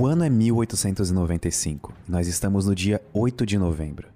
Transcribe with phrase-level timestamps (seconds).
[0.00, 4.08] O ano é 1895 e nós estamos no dia 8 de novembro.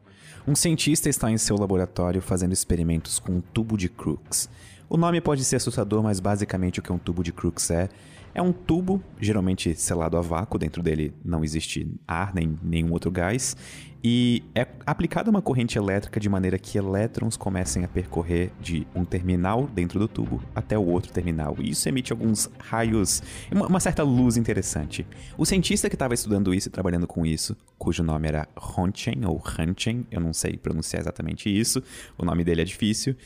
[0.48, 4.48] Um cientista está em seu laboratório fazendo experimentos com um tubo de Crookes.
[4.89, 7.89] O nome pode ser assustador, mas basicamente o que um tubo de Crookes é
[8.34, 13.10] é um tubo, geralmente selado a vácuo, dentro dele não existe ar nem nenhum outro
[13.10, 13.57] gás,
[14.02, 19.02] e é aplicada uma corrente elétrica de maneira que elétrons comecem a percorrer de um
[19.02, 21.57] terminal dentro do tubo até o outro terminal.
[21.59, 25.07] E isso emite alguns raios, uma, uma certa luz interessante.
[25.38, 29.43] O cientista que estava estudando isso e trabalhando com isso, cujo nome era Ronchen ou
[29.43, 31.82] Hanchen, eu não sei pronunciar exatamente isso,
[32.19, 33.16] o nome dele é difícil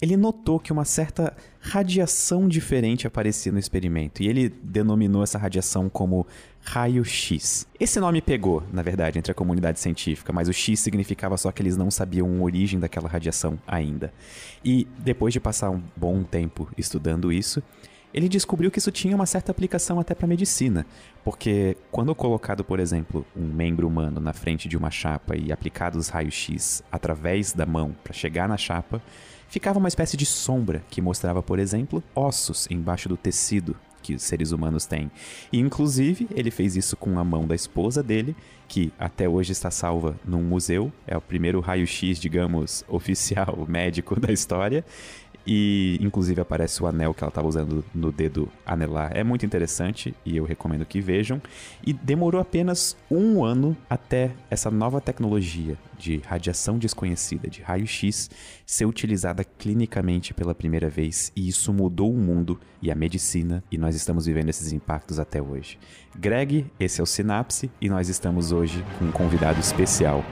[0.00, 5.88] ele notou que uma certa radiação diferente aparecia no experimento e ele denominou essa radiação
[5.88, 6.26] como
[6.62, 7.66] raio-x.
[7.80, 11.62] Esse nome pegou, na verdade, entre a comunidade científica, mas o X significava só que
[11.62, 14.12] eles não sabiam a origem daquela radiação ainda.
[14.64, 17.62] E depois de passar um bom tempo estudando isso,
[18.12, 20.86] ele descobriu que isso tinha uma certa aplicação até para medicina,
[21.22, 25.98] porque quando colocado, por exemplo, um membro humano na frente de uma chapa e aplicado
[25.98, 29.02] os raios-x através da mão para chegar na chapa,
[29.48, 34.22] ficava uma espécie de sombra que mostrava, por exemplo, ossos embaixo do tecido que os
[34.22, 35.10] seres humanos têm.
[35.52, 38.34] E inclusive ele fez isso com a mão da esposa dele,
[38.66, 44.32] que até hoje está salva num museu, é o primeiro raio-x, digamos, oficial médico da
[44.32, 44.84] história.
[45.50, 49.16] E inclusive aparece o anel que ela estava usando no dedo anelar.
[49.16, 51.40] É muito interessante e eu recomendo que vejam.
[51.86, 58.30] E demorou apenas um ano até essa nova tecnologia de radiação desconhecida, de raio-x,
[58.66, 61.32] ser utilizada clinicamente pela primeira vez.
[61.34, 65.40] E isso mudou o mundo e a medicina, e nós estamos vivendo esses impactos até
[65.40, 65.78] hoje.
[66.16, 70.22] Greg, esse é o Sinapse, e nós estamos hoje com um convidado especial.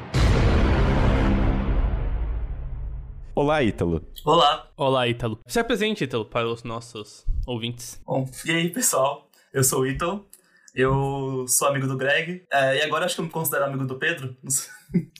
[3.38, 4.02] Olá, Ítalo.
[4.24, 4.72] Olá.
[4.78, 5.38] Olá, Ítalo.
[5.46, 8.00] Se apresente, Ítalo, para os nossos ouvintes.
[8.06, 9.28] Bom, e aí, pessoal?
[9.52, 10.26] Eu sou o Ítalo.
[10.74, 12.46] Eu sou amigo do Greg.
[12.50, 14.34] É, e agora acho que eu me considero amigo do Pedro.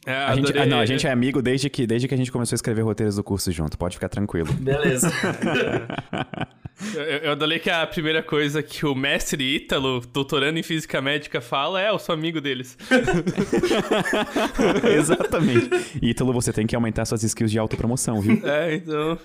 [0.06, 2.31] É, a, gente, ah, não, a gente é amigo desde que, desde que a gente
[2.31, 3.76] começou a escrever roteiros do curso junto.
[3.76, 4.53] Pode ficar tranquilo.
[4.53, 5.10] Beleza.
[6.94, 11.41] eu, eu adorei que a primeira coisa que o mestre Ítalo, doutorando em física médica,
[11.41, 12.78] fala é: eu sou amigo deles.
[14.97, 15.70] Exatamente.
[16.00, 18.41] Ítalo, você tem que aumentar suas skills de autopromoção, viu?
[18.47, 19.19] É, então.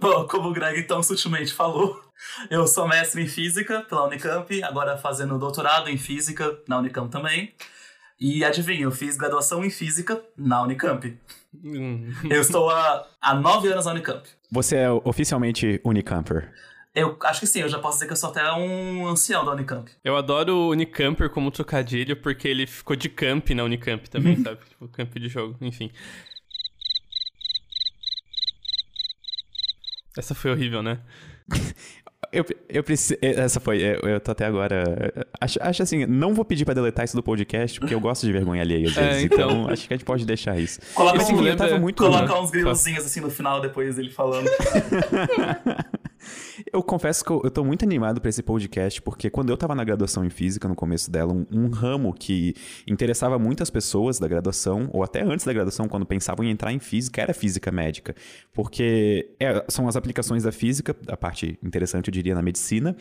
[0.00, 2.00] Bom, como o Greg tão sutilmente falou,
[2.50, 7.52] eu sou mestre em física pela Unicamp, agora fazendo doutorado em física na Unicamp também.
[8.20, 11.18] E adivinha, eu fiz graduação em física na Unicamp.
[11.64, 12.12] Hum.
[12.30, 14.28] eu estou há, há nove anos na Unicamp.
[14.52, 16.52] Você é oficialmente Unicamper?
[16.94, 19.52] Eu acho que sim, eu já posso dizer que eu sou até um ancião da
[19.52, 19.90] Unicamp.
[20.04, 24.60] Eu adoro o Unicamper como trocadilho, porque ele ficou de camp na Unicamp também, sabe?
[24.68, 25.90] Tipo, camp de jogo, enfim.
[30.18, 31.00] Essa foi horrível, né?
[32.32, 33.18] Eu, eu preciso.
[33.22, 33.82] Essa foi.
[33.82, 34.84] Eu, eu tô até agora.
[35.40, 38.32] Acho, acho assim, não vou pedir pra deletar isso do podcast, porque eu gosto de
[38.32, 39.22] vergonha alheia às é, vezes.
[39.22, 39.50] É, então...
[39.50, 39.70] então...
[39.70, 40.80] acho que a gente pode deixar isso.
[40.94, 41.78] Coloca, assim, um, lembra...
[41.78, 44.48] muito, colocar uns grilozinhos assim no final depois dele falando.
[46.72, 49.74] Eu confesso que eu, eu tô muito animado para esse podcast, porque quando eu tava
[49.74, 52.54] na graduação em física, no começo dela, um, um, ramo que
[52.86, 56.78] interessava muitas pessoas da graduação, ou até antes da graduação, quando pensavam em entrar em
[56.78, 58.14] física, era física médica.
[58.52, 62.96] Porque é, são as aplicações da física, a parte interessante, eu diria, na medicina,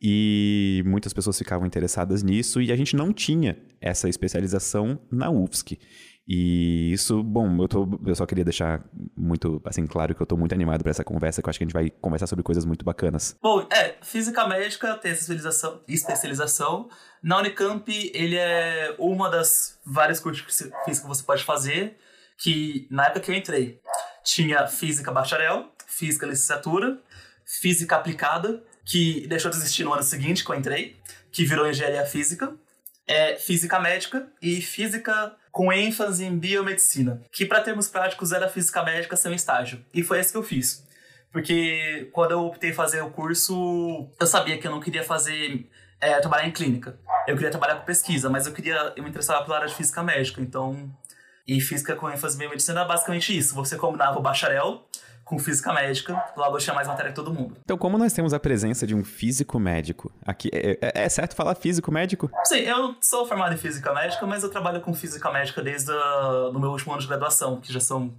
[0.00, 5.78] e muitas pessoas ficavam interessadas nisso, e a gente não tinha essa especialização na UFSC.
[6.26, 8.84] E isso, bom, eu, tô, eu só queria deixar
[9.16, 11.64] muito, assim, claro que eu tô muito animado para essa conversa, que eu acho que
[11.64, 13.36] a gente vai conversar sobre coisas muito bacanas.
[13.42, 16.88] Bom, é, física médica tem especialização, especialização.
[17.22, 20.52] Na Unicamp, ele é uma das várias cursos de
[20.84, 21.98] física que você pode fazer,
[22.38, 23.80] que na época que eu entrei,
[24.22, 27.00] tinha física bacharel, física licenciatura,
[27.44, 30.96] física aplicada, que deixou de existir no ano seguinte que eu entrei,
[31.32, 32.54] que virou engenharia física,
[33.06, 38.82] é física médica e física com ênfase em biomedicina, que para termos práticos era física
[38.82, 39.84] médica sem estágio.
[39.92, 40.86] E foi esse que eu fiz.
[41.32, 45.68] Porque quando eu optei fazer o curso, eu sabia que eu não queria fazer
[46.00, 46.98] é, trabalhar em clínica.
[47.26, 50.02] Eu queria trabalhar com pesquisa, mas eu queria eu me interessava pela área de física
[50.02, 50.90] médica, então
[51.46, 53.54] e física com ênfase em biomedicina é basicamente isso.
[53.54, 54.86] Você combinava o bacharel
[55.30, 57.56] com física médica, logo eu tinha mais matéria que todo mundo.
[57.64, 61.36] Então, como nós temos a presença de um físico médico aqui, é, é, é certo
[61.36, 62.28] falar físico médico?
[62.42, 66.58] Sim, eu sou formado em física médica, mas eu trabalho com física médica desde o
[66.58, 68.12] meu último ano de graduação, que já são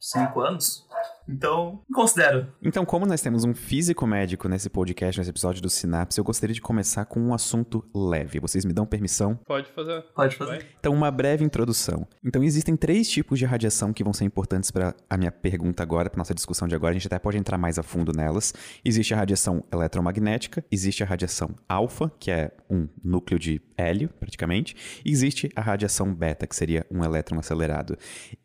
[0.00, 0.86] cinco anos.
[1.28, 2.46] Então, considero.
[2.62, 6.54] Então, como nós temos um físico médico nesse podcast, nesse episódio do Sinapse, eu gostaria
[6.54, 8.40] de começar com um assunto leve.
[8.40, 9.38] Vocês me dão permissão?
[9.46, 10.02] Pode fazer.
[10.14, 10.50] Pode fazer.
[10.50, 10.66] Vai.
[10.78, 12.06] Então, uma breve introdução.
[12.24, 16.10] Então, existem três tipos de radiação que vão ser importantes para a minha pergunta agora,
[16.10, 16.90] para nossa discussão de agora.
[16.90, 18.52] A gente até pode entrar mais a fundo nelas.
[18.84, 25.02] Existe a radiação eletromagnética, existe a radiação alfa, que é um núcleo de hélio, praticamente,
[25.04, 27.96] e existe a radiação beta, que seria um elétron acelerado.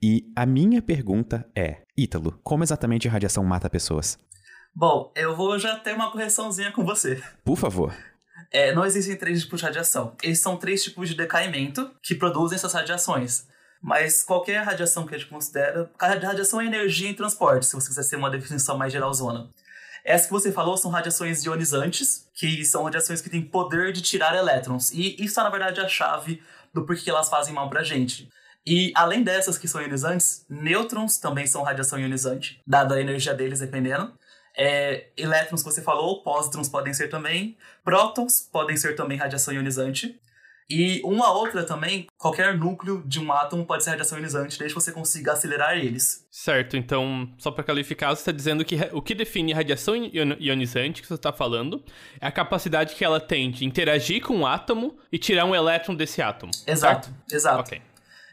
[0.01, 4.17] E a minha pergunta é, Ítalo, como exatamente a radiação mata pessoas?
[4.73, 7.21] Bom, eu vou já ter uma correçãozinha com você.
[7.43, 7.93] Por favor.
[8.51, 10.15] É, não existem três tipos de radiação.
[10.23, 13.47] Esses são três tipos de decaimento que produzem essas radiações.
[13.81, 15.91] Mas qualquer radiação que a gente considera.
[15.99, 19.49] A radiação é energia em transporte, se você quiser ser uma definição mais geralzona.
[20.03, 24.35] Essa que você falou são radiações ionizantes, que são radiações que têm poder de tirar
[24.35, 24.91] elétrons.
[24.91, 26.41] E isso é, na verdade, a chave
[26.73, 28.29] do porquê elas fazem mal pra gente.
[28.69, 33.61] E além dessas que são ionizantes, nêutrons também são radiação ionizante, dada a energia deles,
[33.61, 34.13] dependendo.
[34.55, 40.19] É, elétrons que você falou, pósitrons podem ser também, prótons podem ser também radiação ionizante.
[40.69, 44.79] E uma outra também, qualquer núcleo de um átomo pode ser radiação ionizante, desde que
[44.79, 46.27] você consiga acelerar eles.
[46.29, 51.01] Certo, então, só para qualificar, você está dizendo que o que define radiação ion- ionizante
[51.01, 51.83] que você está falando
[52.21, 55.95] é a capacidade que ela tem de interagir com um átomo e tirar um elétron
[55.95, 56.51] desse átomo.
[56.67, 57.61] Exato, exato.
[57.61, 57.81] Ok.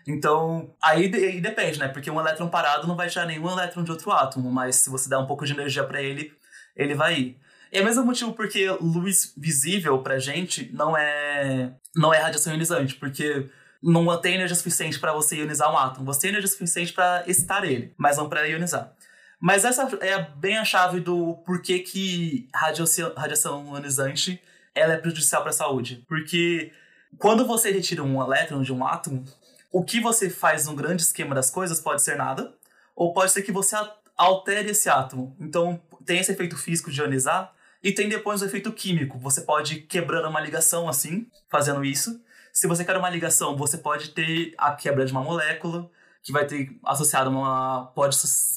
[0.06, 1.88] Então, aí, aí depende, né?
[1.88, 5.08] Porque um elétron parado não vai tirar nenhum elétron de outro átomo, mas se você
[5.08, 6.32] der um pouco de energia pra ele,
[6.76, 7.40] ele vai ir.
[7.72, 12.94] É o mesmo motivo porque luz visível pra gente não é não é radiação ionizante,
[12.94, 13.50] porque
[13.82, 16.06] não tem energia suficiente pra você ionizar um átomo.
[16.06, 18.92] Você tem energia suficiente pra excitar ele, mas não pra ionizar.
[19.40, 24.40] Mas essa é bem a chave do porquê que radiação, radiação ionizante
[24.74, 26.04] ela é prejudicial para a saúde.
[26.08, 26.70] Porque
[27.18, 29.24] quando você retira um elétron de um átomo,
[29.76, 32.54] o que você faz no grande esquema das coisas pode ser nada,
[32.94, 33.76] ou pode ser que você
[34.16, 35.36] altere esse átomo.
[35.38, 37.52] Então, tem esse efeito físico de ionizar,
[37.82, 39.18] e tem depois o efeito químico.
[39.18, 42.18] Você pode quebrando uma ligação assim, fazendo isso.
[42.54, 45.90] Se você quer uma ligação, você pode ter a quebra de uma molécula,
[46.22, 47.92] que vai ter associado uma.
[47.94, 48.16] Pode,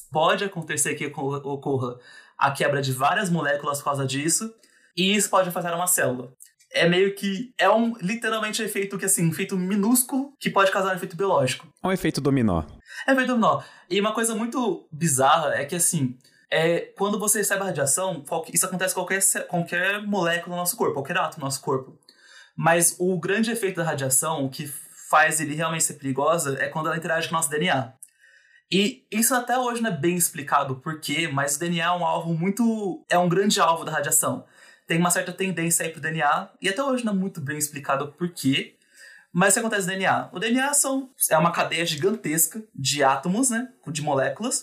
[0.09, 1.99] pode acontecer que ocorra
[2.37, 4.55] a quebra de várias moléculas por causa disso,
[4.95, 6.31] e isso pode afetar uma célula.
[6.71, 7.53] É meio que.
[7.57, 11.15] É um literalmente um efeito que, assim, um efeito minúsculo que pode causar um efeito
[11.15, 11.67] biológico.
[11.83, 12.63] É um efeito dominó.
[13.07, 13.61] É efeito dominó.
[13.89, 16.17] E uma coisa muito bizarra é que, assim,
[16.51, 20.93] é, quando você recebe a radiação, isso acontece com qualquer, qualquer molécula do nosso corpo,
[20.95, 21.97] qualquer átomo do nosso corpo.
[22.55, 24.67] Mas o grande efeito da radiação, o que
[25.09, 27.93] faz ele realmente ser perigosa, é quando ela interage com o nosso DNA.
[28.71, 32.05] E isso até hoje não é bem explicado por quê, mas o DNA é um
[32.05, 33.03] alvo muito.
[33.09, 34.45] é um grande alvo da radiação.
[34.89, 38.07] Tem uma certa tendência aí pro DNA, e até hoje não é muito bem explicado
[38.13, 38.75] por quê.
[39.31, 40.29] Mas o que acontece no DNA?
[40.33, 43.69] O DNA são, é uma cadeia gigantesca de átomos, né?
[43.85, 44.61] De moléculas.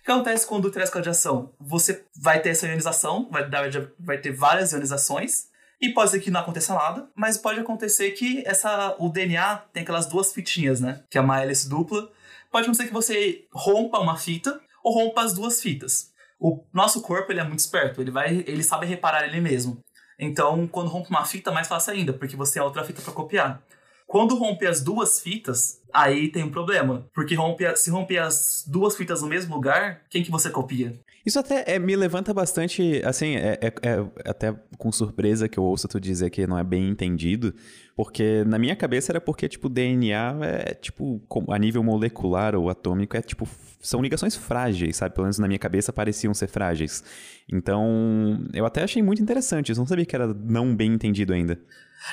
[0.00, 1.54] O que acontece quando com a radiação?
[1.60, 3.48] Você vai ter essa ionização, vai,
[3.96, 5.44] vai ter várias ionizações,
[5.80, 9.84] e pode ser que não aconteça nada, mas pode acontecer que essa, o DNA tem
[9.84, 11.04] aquelas duas fitinhas, né?
[11.08, 12.10] Que é uma hélice dupla.
[12.50, 16.09] Pode acontecer que você rompa uma fita ou rompa as duas fitas.
[16.40, 19.84] O nosso corpo ele é muito esperto, ele vai, ele sabe reparar ele mesmo.
[20.18, 23.12] Então, quando rompe uma fita, é mais fácil ainda, porque você tem outra fita para
[23.12, 23.62] copiar.
[24.06, 27.06] Quando rompe as duas fitas, aí tem um problema.
[27.14, 30.98] Porque rompe, se romper as duas fitas no mesmo lugar, quem que você copia?
[31.30, 35.62] Isso até é, me levanta bastante, assim, é, é- é até com surpresa que eu
[35.62, 37.54] ouço tu dizer que não é bem entendido,
[37.94, 43.16] porque na minha cabeça era porque, tipo, DNA é, tipo, a nível molecular ou atômico,
[43.16, 43.48] é, tipo,
[43.80, 45.14] são ligações frágeis, sabe?
[45.14, 47.04] Pelo menos na minha cabeça pareciam ser frágeis.
[47.48, 51.60] Então, eu até achei muito interessante, eu não sabia que era não bem entendido ainda.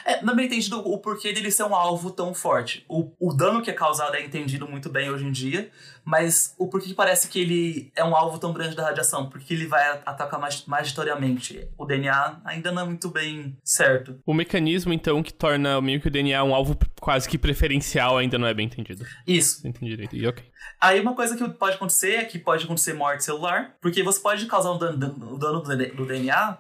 [0.06, 2.86] É, não é bem entendido o porquê dele ser um alvo tão forte.
[2.88, 5.70] O, o dano que é causado é entendido muito bem hoje em dia,
[6.04, 9.30] mas o porquê que parece que ele é um alvo tão grande da radiação?
[9.30, 11.68] Porque ele vai atacar mais, magitoriamente.
[11.78, 14.20] O DNA ainda não é muito bem certo.
[14.26, 18.38] O mecanismo, então, que torna meio que o DNA um alvo quase que preferencial ainda
[18.38, 19.06] não é bem entendido.
[19.26, 19.68] Isso.
[19.68, 20.16] Entendi direito.
[20.16, 20.44] E ok.
[20.80, 24.46] Aí uma coisa que pode acontecer é que pode acontecer morte celular, porque você pode
[24.46, 26.58] causar um dano, dano do DNA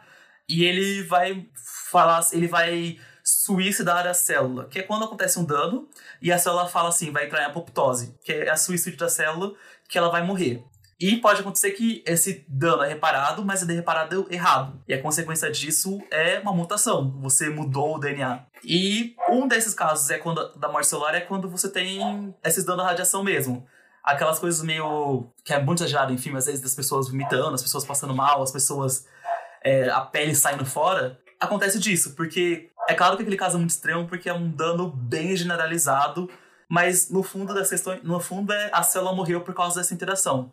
[0.49, 1.45] e ele vai
[1.91, 5.89] falar, ele vai suicidar a célula, que é quando acontece um dano
[6.21, 9.53] e a célula fala assim, vai entrar em apoptose, que é a suicídio da célula,
[9.89, 10.63] que ela vai morrer.
[10.97, 14.81] E pode acontecer que esse dano é reparado, mas é reparado errado.
[14.87, 17.19] E a consequência disso é uma mutação.
[17.21, 18.45] Você mudou o DNA.
[18.63, 22.83] E um desses casos é quando da morte celular é quando você tem esses danos
[22.83, 23.67] da radiação mesmo
[24.07, 25.29] aquelas coisas meio.
[25.43, 28.51] que é muito exagerado em às vezes, das pessoas vomitando, as pessoas passando mal, as
[28.51, 29.05] pessoas.
[29.61, 31.19] é, a pele saindo fora.
[31.39, 34.89] Acontece disso, porque é claro que aquele caso é muito extremo, porque é um dano
[34.89, 36.29] bem generalizado,
[36.67, 38.01] mas no fundo das questões.
[38.03, 40.51] No fundo, é, a célula morreu por causa dessa interação.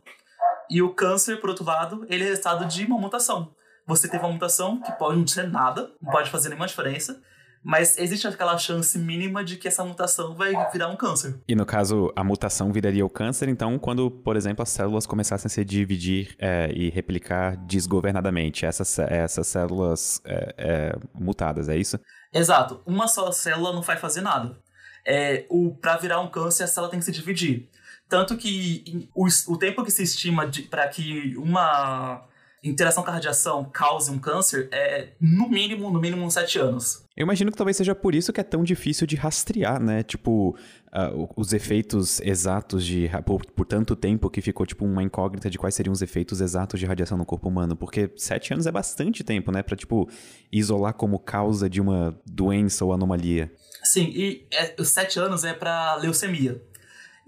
[0.69, 3.55] E o câncer, por outro lado, ele é resultado de uma mutação.
[3.87, 7.21] Você teve uma mutação que pode não ser nada, não pode fazer nenhuma diferença,
[7.65, 11.41] mas existe aquela chance mínima de que essa mutação vai virar um câncer.
[11.49, 15.47] E no caso, a mutação viraria o câncer, então, quando, por exemplo, as células começassem
[15.47, 21.99] a se dividir é, e replicar desgovernadamente, essas, essas células é, é, mutadas, é isso?
[22.33, 22.83] Exato.
[22.85, 24.59] Uma só célula não vai fazer nada.
[25.07, 27.71] É, o, pra virar um câncer, a célula tem que se dividir.
[28.09, 32.27] Tanto que o, o tempo que se estima para que uma
[32.65, 37.05] interação com a radiação cause um câncer é, no mínimo, no mínimo, uns sete anos.
[37.17, 40.03] Eu imagino que talvez seja por isso que é tão difícil de rastrear, né?
[40.03, 40.57] Tipo,
[40.93, 43.09] uh, os efeitos exatos de.
[43.25, 46.81] Por, por, tanto tempo que ficou, tipo, uma incógnita de quais seriam os efeitos exatos
[46.81, 47.77] de radiação no corpo humano.
[47.77, 49.63] Porque sete anos é bastante tempo, né?
[49.63, 50.09] Pra, tipo,
[50.51, 53.53] isolar como causa de uma doença ou anomalia.
[53.85, 56.61] Sim, e é, os sete anos é para leucemia.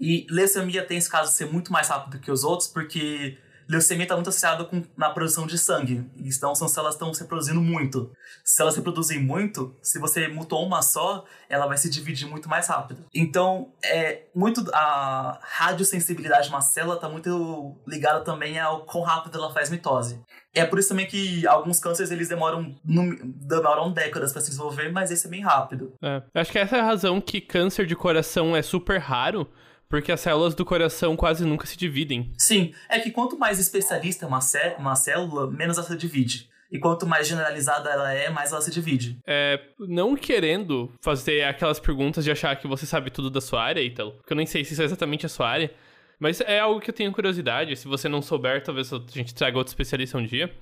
[0.01, 3.37] E leucemia tem esse caso de ser muito mais rápido que os outros, porque
[3.69, 6.05] leucemia está muito associada com na produção de sangue.
[6.17, 8.11] Então são células estão se reproduzindo muito.
[8.43, 12.47] Se elas se reproduzem muito, se você mutou uma só, ela vai se dividir muito
[12.47, 13.05] mais rápido.
[13.13, 19.37] Então, é muito a radiosensibilidade de uma célula está muito ligada também ao quão rápido
[19.37, 20.21] ela faz mitose.
[20.53, 25.11] É por isso também que alguns cânceres eles demoram, demoram décadas para se desenvolver, mas
[25.11, 25.93] esse é bem rápido.
[26.01, 29.47] É, acho que essa é a razão que câncer de coração é super raro,
[29.89, 32.31] porque as células do coração quase nunca se dividem.
[32.37, 34.39] Sim, é que quanto mais especialista é uma,
[34.77, 36.49] uma célula, menos ela se divide.
[36.69, 39.17] E quanto mais generalizada ela é, mais ela se divide.
[39.25, 43.81] É, não querendo fazer aquelas perguntas de achar que você sabe tudo da sua área,
[43.81, 45.71] Ítalo, porque eu nem sei se isso é exatamente a sua área,
[46.19, 47.75] mas é algo que eu tenho curiosidade.
[47.77, 50.53] Se você não souber, talvez a gente traga outro especialista um dia,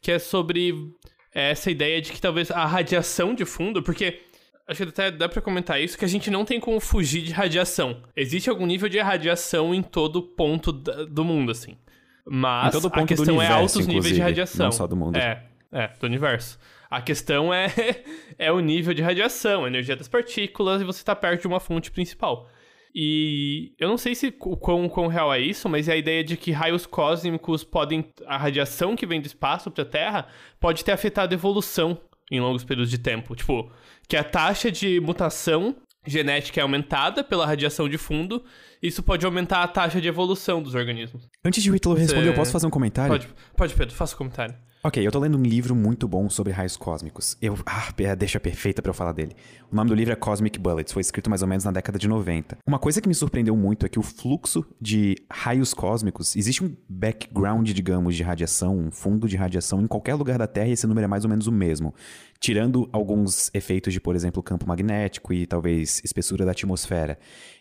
[0.00, 0.94] que é sobre
[1.32, 4.22] essa ideia de que talvez a radiação de fundo, porque
[4.70, 7.32] acho que até dá para comentar isso, que a gente não tem como fugir de
[7.32, 8.02] radiação.
[8.14, 11.76] Existe algum nível de radiação em todo ponto do mundo, assim.
[12.24, 14.66] Mas a questão universo, é altos níveis de radiação.
[14.66, 15.16] Não só do mundo.
[15.16, 16.58] É, é, do universo.
[16.88, 17.66] A questão é,
[18.38, 21.58] é o nível de radiação, a energia das partículas, e você está perto de uma
[21.58, 22.48] fonte principal.
[22.94, 26.22] E eu não sei se o quão, quão real é isso, mas é a ideia
[26.22, 28.04] de que raios cósmicos podem.
[28.26, 30.26] A radiação que vem do espaço para a Terra
[30.58, 31.98] pode ter afetado a evolução
[32.30, 33.34] em longos períodos de tempo.
[33.34, 33.70] Tipo,
[34.08, 38.42] que a taxa de mutação genética é aumentada pela radiação de fundo,
[38.82, 41.28] isso pode aumentar a taxa de evolução dos organismos.
[41.44, 42.30] Antes de o Ítalo responder, Você...
[42.30, 43.10] eu posso fazer um comentário?
[43.10, 44.54] Pode, pode Pedro, faça um comentário.
[44.82, 47.36] Ok, eu tô lendo um livro muito bom sobre raios cósmicos.
[47.42, 47.54] Eu.
[47.66, 49.36] Ah, é deixa perfeita para eu falar dele.
[49.70, 52.08] O nome do livro é Cosmic Bullets, foi escrito mais ou menos na década de
[52.08, 52.56] 90.
[52.66, 56.34] Uma coisa que me surpreendeu muito é que o fluxo de raios cósmicos.
[56.34, 60.68] Existe um background, digamos, de radiação, um fundo de radiação em qualquer lugar da Terra
[60.68, 61.94] e esse número é mais ou menos o mesmo.
[62.38, 67.18] Tirando alguns efeitos de, por exemplo, campo magnético e talvez espessura da atmosfera.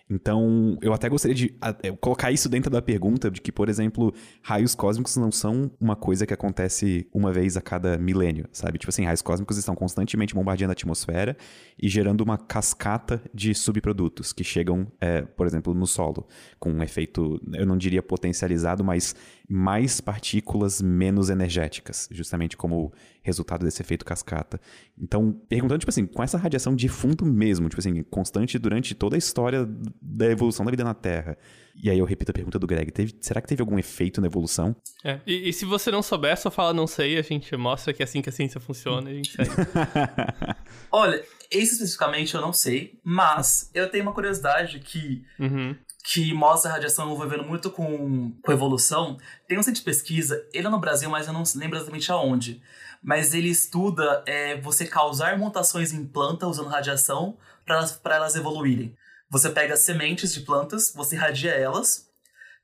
[0.10, 1.56] Então, eu até gostaria de
[2.01, 4.12] colocar isso dentro da pergunta de que, por exemplo,
[4.42, 8.80] raios cósmicos não são uma coisa que acontece uma vez a cada milênio, sabe?
[8.80, 11.38] Tipo assim, raios cósmicos estão constantemente bombardeando a atmosfera
[11.78, 16.28] e gerando uma cascata de subprodutos que chegam, é, por exemplo, no solo,
[16.60, 19.16] com um efeito, eu não diria potencializado, mas
[19.48, 24.60] mais partículas menos energéticas, justamente como resultado desse efeito cascata.
[24.98, 29.16] Então, perguntando, tipo assim, com essa radiação de fundo mesmo, tipo assim, constante durante toda
[29.16, 29.68] a história
[30.02, 31.38] da evolução da vida na Terra.
[31.82, 34.28] E aí eu repito a pergunta do Greg, teve, será que teve algum efeito na
[34.28, 34.76] evolução?
[35.04, 38.04] É, e, e, se você não souber, só fala não sei, a gente mostra que
[38.04, 39.50] é assim que a ciência funciona e a gente segue.
[40.92, 46.72] Olha, esse especificamente eu não sei, mas eu tenho uma curiosidade que uhum que mostra
[46.72, 49.18] a radiação envolvendo muito com, com evolução.
[49.48, 52.62] Tem um centro de pesquisa, ele é no Brasil, mas eu não lembro exatamente aonde.
[53.01, 58.96] Mas ele estuda é, você causar mutações em planta usando radiação para elas, elas evoluírem.
[59.29, 62.10] Você pega sementes de plantas, você irradia elas,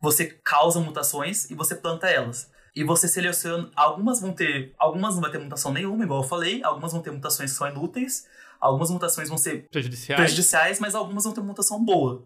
[0.01, 2.49] você causa mutações e você planta elas.
[2.75, 3.71] E você seleciona.
[3.73, 4.73] Algumas vão ter.
[4.77, 6.61] Algumas não vai ter mutação nenhuma, igual eu falei.
[6.61, 8.27] Algumas vão ter mutações que são inúteis.
[8.59, 12.25] Algumas mutações vão ser prejudiciais, prejudiciais mas algumas vão ter mutação boa.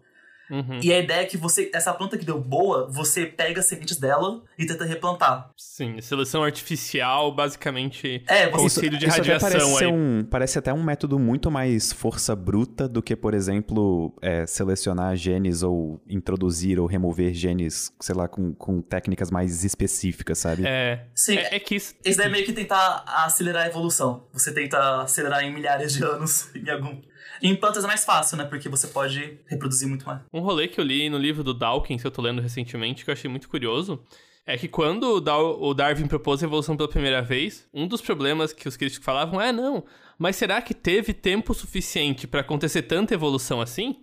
[0.50, 0.80] Uhum.
[0.82, 3.96] E a ideia é que você, essa planta que deu boa, você pega as sementes
[3.96, 5.50] dela e tenta replantar.
[5.56, 9.92] Sim, seleção artificial, basicamente é, conselho de isso radiação até parece, aí.
[9.92, 15.16] Um, parece até um método muito mais força bruta do que, por exemplo, é, selecionar
[15.16, 20.64] genes ou introduzir ou remover genes, sei lá, com, com técnicas mais específicas, sabe?
[20.66, 21.06] É.
[21.14, 21.94] Sim, é, é que isso...
[22.04, 24.26] Esse daí é meio que tentar acelerar a evolução.
[24.32, 27.00] Você tenta acelerar em milhares de anos em algum
[27.42, 28.44] em plantas é mais fácil, né?
[28.44, 30.20] Porque você pode reproduzir muito mais.
[30.32, 33.10] Um rolê que eu li no livro do Dawkins, que eu tô lendo recentemente, que
[33.10, 34.02] eu achei muito curioso,
[34.46, 38.66] é que quando o Darwin propôs a evolução pela primeira vez, um dos problemas que
[38.66, 39.84] os críticos falavam é: não,
[40.18, 44.00] mas será que teve tempo suficiente para acontecer tanta evolução assim?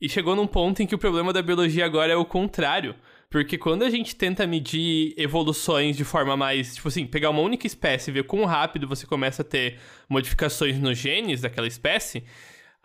[0.00, 2.94] E chegou num ponto em que o problema da biologia agora é o contrário.
[3.30, 7.66] Porque quando a gente tenta medir evoluções de forma mais, tipo assim, pegar uma única
[7.66, 9.78] espécie e ver quão rápido você começa a ter
[10.08, 12.22] modificações nos genes daquela espécie,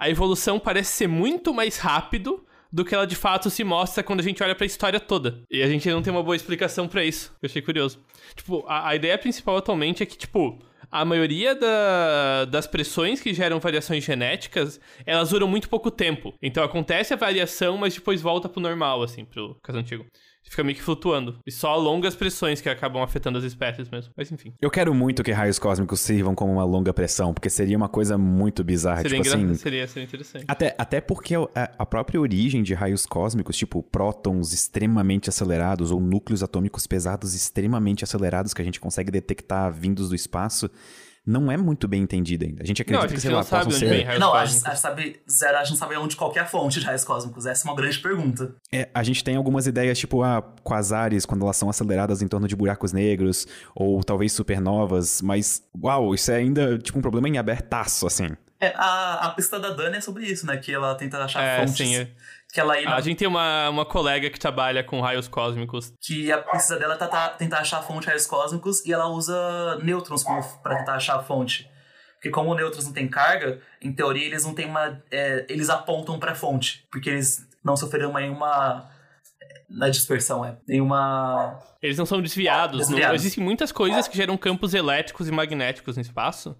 [0.01, 2.43] a evolução parece ser muito mais rápido
[2.73, 5.43] do que ela de fato se mostra quando a gente olha para a história toda.
[5.47, 7.31] E a gente não tem uma boa explicação para isso.
[7.39, 7.99] Eu achei curioso.
[8.35, 10.57] Tipo, a, a ideia principal atualmente é que, tipo,
[10.89, 16.33] a maioria da, das pressões que geram variações genéticas, elas duram muito pouco tempo.
[16.41, 20.07] Então acontece a variação, mas depois volta pro normal, assim, pro caso antigo
[20.49, 21.39] fica meio que flutuando.
[21.45, 24.11] E só longas pressões que acabam afetando as espécies mesmo.
[24.15, 24.53] Mas enfim.
[24.61, 28.17] Eu quero muito que raios cósmicos sirvam como uma longa pressão, porque seria uma coisa
[28.17, 29.01] muito bizarra.
[29.01, 30.45] Seria, tipo assim, seria, seria interessante.
[30.47, 35.99] Até, até porque a, a própria origem de raios cósmicos, tipo prótons extremamente acelerados ou
[35.99, 40.69] núcleos atômicos pesados extremamente acelerados que a gente consegue detectar vindos do espaço
[41.25, 42.63] não é muito bem entendida ainda.
[42.63, 44.05] A gente acredita não, a gente que, sei não lá, sabe possam onde ser...
[44.05, 46.85] vem não, a gente, a gente sabe, zero, a gente sabe onde qualquer fonte de
[46.85, 47.45] raios cósmicos.
[47.45, 48.55] Essa é uma grande pergunta.
[48.71, 52.47] É, a gente tem algumas ideias, tipo, ah, quasares, quando elas são aceleradas em torno
[52.47, 57.37] de buracos negros, ou talvez supernovas, mas, uau, isso é ainda, tipo, um problema em
[57.37, 58.29] abertaço, assim.
[58.61, 60.55] É, a, a pista da Dani é sobre isso, né?
[60.55, 61.75] Que ela tenta achar é, fontes.
[61.75, 62.07] Sim, é.
[62.53, 65.91] Que ela A gente tem uma, uma colega que trabalha com raios cósmicos.
[65.99, 69.07] Que a pesquisa dela é tá, tentar achar a fonte de raios cósmicos e ela
[69.07, 70.23] usa nêutrons
[70.61, 71.67] para tentar achar a fonte.
[72.15, 75.01] Porque como nêutrons não tem carga, em teoria eles não têm uma.
[75.09, 76.85] É, eles apontam para a fonte.
[76.91, 78.87] Porque eles não sofreram nenhuma.
[79.67, 80.55] Na dispersão, é.
[80.67, 81.57] Nenhuma.
[81.81, 82.79] Eles não são desviados.
[82.79, 83.07] Desviados.
[83.07, 86.55] Não, existem muitas coisas que geram campos elétricos e magnéticos no espaço.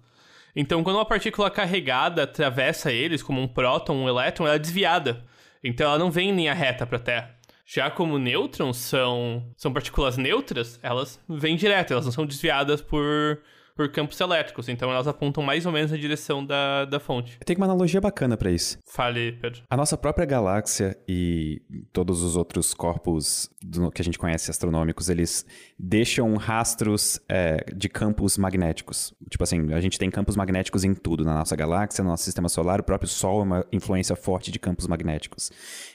[0.54, 5.24] Então, quando uma partícula carregada atravessa eles, como um próton, um elétron, ela é desviada.
[5.64, 7.34] Então, ela não vem em linha reta para a Terra.
[7.64, 13.40] Já como nêutrons são, são partículas neutras, elas vêm direto, elas não são desviadas por
[13.74, 17.38] por campos elétricos, então elas apontam mais ou menos na direção da, da fonte.
[17.44, 18.78] Tem uma analogia bacana para isso.
[18.86, 19.62] Fale, Pedro.
[19.70, 21.62] A nossa própria galáxia e
[21.92, 25.46] todos os outros corpos do, que a gente conhece astronômicos, eles
[25.78, 29.14] deixam rastros é, de campos magnéticos.
[29.30, 32.48] Tipo assim, a gente tem campos magnéticos em tudo, na nossa galáxia, no nosso sistema
[32.48, 35.50] solar, o próprio Sol é uma influência forte de campos magnéticos.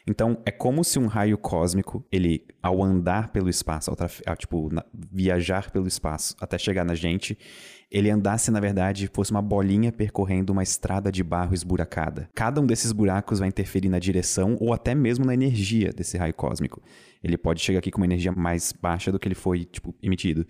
[0.05, 4.69] Então, é como se um raio cósmico, ele, ao andar pelo espaço, ao, ao tipo,
[4.71, 7.37] na, viajar pelo espaço até chegar na gente,
[7.89, 12.29] ele andasse, na verdade, fosse uma bolinha percorrendo uma estrada de barro esburacada.
[12.35, 16.33] Cada um desses buracos vai interferir na direção ou até mesmo na energia desse raio
[16.33, 16.81] cósmico.
[17.23, 20.45] Ele pode chegar aqui com uma energia mais baixa do que ele foi, tipo, emitido.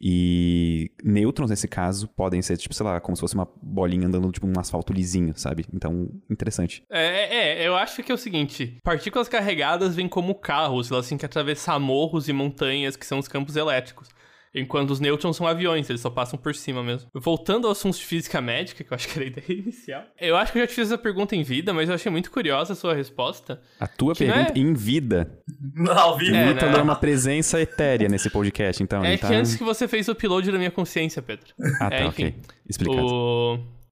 [0.00, 4.30] E nêutrons, nesse caso, podem ser, tipo, sei lá, como se fosse uma bolinha andando,
[4.30, 5.64] tipo, num asfalto lisinho, sabe?
[5.72, 6.84] Então, interessante.
[6.90, 11.18] É, é, eu acho que é o seguinte: partículas carregadas vêm como carros, elas têm
[11.18, 14.08] que atravessar morros e montanhas, que são os campos elétricos.
[14.54, 17.08] Enquanto os nêutrons são aviões, eles só passam por cima mesmo.
[17.14, 20.04] Voltando ao assunto de física médica, que eu acho que era a ideia inicial.
[20.20, 22.30] Eu acho que eu já te fiz essa pergunta em vida, mas eu achei muito
[22.30, 23.62] curiosa a sua resposta.
[23.80, 24.58] A tua pergunta é...
[24.58, 25.38] em vida.
[25.96, 26.36] Ao vivo.
[26.36, 26.60] É, né?
[26.60, 29.02] é uma presença etérea nesse podcast, então.
[29.02, 29.28] É tá...
[29.28, 31.54] que antes que você fez o upload da minha consciência, Pedro.
[31.80, 32.34] Ah, tá, é, enfim, ok.
[32.68, 33.06] Explicado.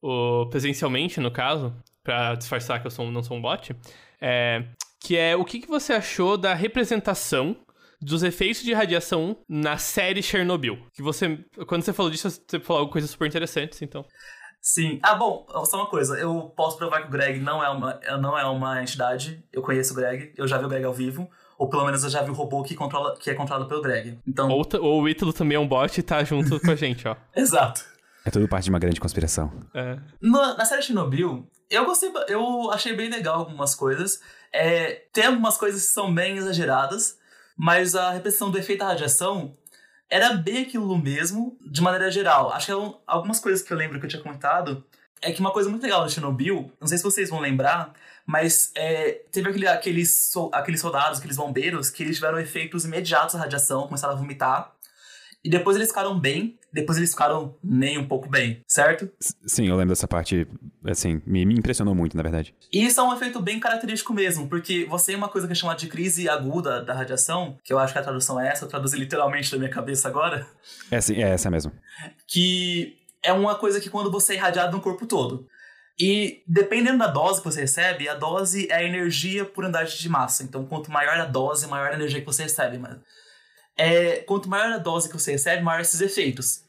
[0.03, 3.75] O, o presencialmente, no caso, pra disfarçar que eu sou, não sou um bot,
[4.21, 4.65] é,
[5.01, 7.57] que é o que, que você achou da representação
[8.01, 10.79] dos efeitos de radiação na série Chernobyl.
[10.93, 14.05] Que você, quando você falou disso, você falou coisas super interessantes, então.
[14.61, 14.99] Sim.
[15.03, 16.19] Ah, bom, só uma coisa.
[16.19, 19.43] Eu posso provar que o Greg não é uma, não é uma entidade.
[19.53, 21.29] Eu conheço o Greg, eu já vi o Greg ao vivo.
[21.59, 24.19] Ou pelo menos eu já vi o robô que, controla, que é controlado pelo Greg.
[24.27, 24.49] Então...
[24.49, 27.15] Ou, ou o Ítalo também é um bot e tá junto com a gente, ó.
[27.37, 27.85] Exato.
[28.25, 29.53] É tudo parte de uma grande conspiração.
[29.75, 29.99] É.
[30.21, 34.21] Na, na série Chernobyl, eu gostei, eu achei bem legal algumas coisas.
[34.53, 37.19] É, tem algumas coisas que são bem exageradas,
[37.57, 39.57] mas a repressão do efeito da radiação
[40.09, 42.53] era bem aquilo mesmo, de maneira geral.
[42.53, 44.85] Acho que algumas coisas que eu lembro que eu tinha comentado
[45.23, 47.93] é que uma coisa muito legal do Chernobyl, não sei se vocês vão lembrar,
[48.27, 53.41] mas é, teve aquele, aqueles, aqueles soldados, aqueles bombeiros, que eles tiveram efeitos imediatos da
[53.41, 54.73] radiação, começaram a vomitar.
[55.43, 59.11] E depois eles ficaram bem, depois eles ficaram nem um pouco bem, certo?
[59.47, 60.47] Sim, eu lembro dessa parte,
[60.85, 62.55] assim, me, me impressionou muito, na verdade.
[62.71, 65.57] E isso é um efeito bem característico mesmo, porque você tem uma coisa que é
[65.57, 68.69] chamada de crise aguda da radiação, que eu acho que a tradução é essa, eu
[68.69, 70.47] traduzi literalmente da minha cabeça agora.
[70.91, 71.73] É, sim, é essa mesmo.
[72.29, 75.47] Que é uma coisa que quando você é irradiado no corpo todo.
[75.99, 80.09] E dependendo da dose que você recebe, a dose é a energia por unidade de
[80.09, 80.43] massa.
[80.43, 82.79] Então, quanto maior a dose, maior a energia que você recebe.
[82.79, 82.97] Mas
[83.81, 86.65] é, quanto maior a dose que você recebe, maior esses efeitos.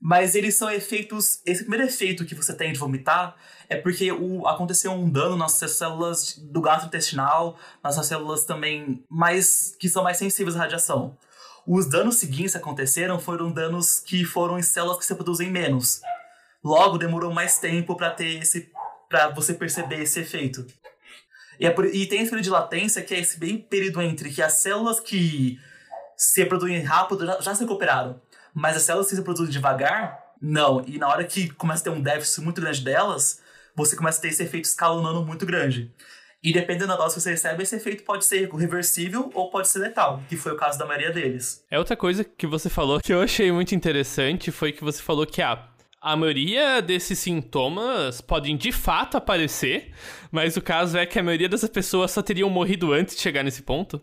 [0.00, 1.40] Mas eles são efeitos.
[1.46, 3.36] Esse primeiro efeito que você tem de vomitar
[3.68, 9.88] é porque o, aconteceu um dano nas células do gastrointestinal, nas células também mais que
[9.88, 11.16] são mais sensíveis à radiação.
[11.64, 16.00] Os danos seguintes que aconteceram foram danos que foram em células que se produzem menos.
[16.64, 18.72] Logo, demorou mais tempo para ter esse,
[19.08, 20.66] para você perceber esse efeito.
[21.60, 24.32] E, é por, e tem esse período de latência que é esse bem período entre
[24.32, 25.60] que as células que
[26.16, 28.20] se reproduzem rápido já, já se recuperaram.
[28.54, 30.82] Mas as células que se reproduzem devagar, não.
[30.86, 33.40] E na hora que começa a ter um déficit muito grande delas,
[33.74, 35.92] você começa a ter esse efeito escalonando muito grande.
[36.42, 39.80] E dependendo da dose que você recebe, esse efeito pode ser reversível ou pode ser
[39.80, 41.64] letal, que foi o caso da maioria deles.
[41.70, 45.26] É outra coisa que você falou que eu achei muito interessante foi que você falou
[45.26, 45.68] que ah,
[46.06, 49.92] a maioria desses sintomas podem de fato aparecer,
[50.30, 53.42] mas o caso é que a maioria dessas pessoas só teriam morrido antes de chegar
[53.42, 54.00] nesse ponto.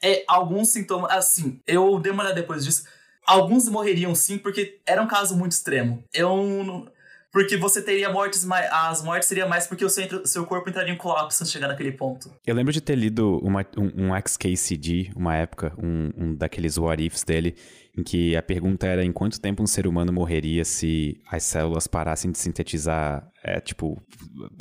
[0.00, 2.84] É, alguns sintomas, assim, eu dei uma olhada depois disso.
[3.26, 6.04] Alguns morreriam sim, porque era um caso muito extremo.
[6.14, 6.86] Eu
[7.32, 8.70] porque você teria mortes mais.
[8.72, 12.30] As mortes seriam mais porque o seu, seu corpo entraria em colapso chegar naquele ponto.
[12.46, 17.02] Eu lembro de ter lido uma, um, um XKCD, uma época, um, um daqueles what
[17.02, 17.54] ifs dele,
[17.96, 21.86] em que a pergunta era em quanto tempo um ser humano morreria se as células
[21.86, 23.28] parassem de sintetizar.
[23.42, 24.00] É, tipo,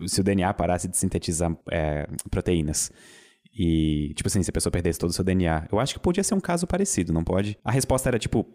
[0.07, 2.91] se o DNA parasse de sintetizar é, proteínas.
[3.53, 5.67] E, tipo assim, se a pessoa perdesse todo o seu DNA.
[5.71, 7.57] Eu acho que podia ser um caso parecido, não pode?
[7.63, 8.47] A resposta era, tipo,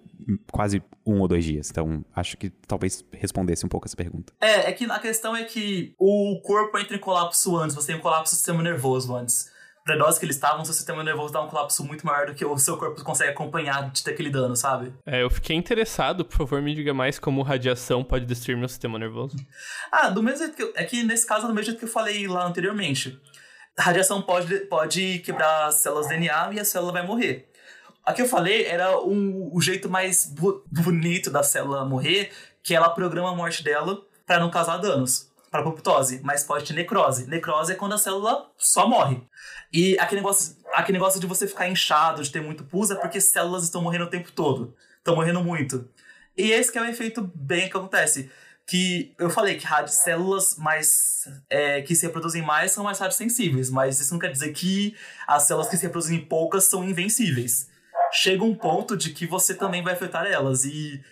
[0.50, 1.70] quase um ou dois dias.
[1.70, 4.32] Então, acho que talvez respondesse um pouco essa pergunta.
[4.40, 7.96] É, é que a questão é que o corpo entra em colapso antes, você tem
[7.96, 9.52] um colapso do sistema nervoso antes.
[9.84, 12.42] Pra dose que eles estavam, seu sistema nervoso dá um colapso muito maior do que
[12.42, 14.94] o seu corpo consegue acompanhar de ter aquele dano, sabe?
[15.04, 18.98] É, eu fiquei interessado, por favor, me diga mais como radiação pode destruir meu sistema
[18.98, 19.36] nervoso.
[19.92, 21.88] Ah, do mesmo jeito que eu, É que nesse caso, do mesmo jeito que eu
[21.90, 23.20] falei lá anteriormente.
[23.76, 27.50] A radiação pode, pode quebrar as células DNA e a célula vai morrer.
[28.04, 32.30] Aqui eu falei era um, o jeito mais bu bonito da célula morrer,
[32.62, 36.72] que ela programa a morte dela para não causar danos para apoptose, mas pode ter
[36.72, 37.28] necrose.
[37.28, 39.22] Necrose é quando a célula só morre.
[39.72, 43.20] E aquele negócio, aquele negócio de você ficar inchado, de ter muito pus, é porque
[43.20, 44.74] células estão morrendo o tempo todo.
[44.98, 45.88] Estão morrendo muito.
[46.36, 48.28] E esse que é o efeito bem que acontece.
[48.66, 54.00] Que eu falei que células mais é, que se reproduzem mais são mais radiosensíveis, mas
[54.00, 54.96] isso não quer dizer que
[55.26, 57.68] as células que se reproduzem poucas são invencíveis
[58.14, 60.64] chega um ponto de que você também vai afetar elas.
[60.64, 61.02] E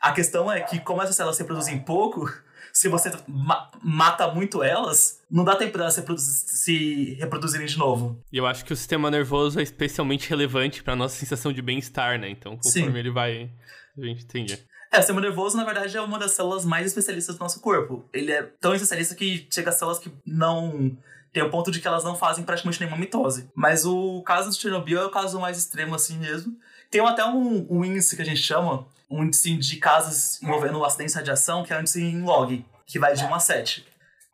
[0.00, 2.32] a questão é que, como essas células se reproduzem pouco,
[2.72, 6.02] se você ma mata muito elas, não dá tempo delas se,
[6.46, 8.22] se reproduzirem de novo.
[8.32, 12.18] E eu acho que o sistema nervoso é especialmente relevante para nossa sensação de bem-estar,
[12.18, 12.30] né?
[12.30, 12.98] Então, conforme Sim.
[12.98, 13.50] ele vai,
[13.98, 14.64] a gente entende.
[14.92, 18.04] É, o sistema nervoso, na verdade, é uma das células mais especialistas do nosso corpo.
[18.12, 20.94] Ele é tão especialista que chega a células que não
[21.32, 23.48] tem o ponto de que elas não fazem praticamente nenhuma mitose.
[23.54, 26.54] Mas o caso de Chernobyl é o caso mais extremo assim mesmo.
[26.90, 31.14] Tem até um, um índice que a gente chama, um índice de casos envolvendo acidentes
[31.14, 33.86] de radiação, que é o índice em log, que vai de 1 a 7.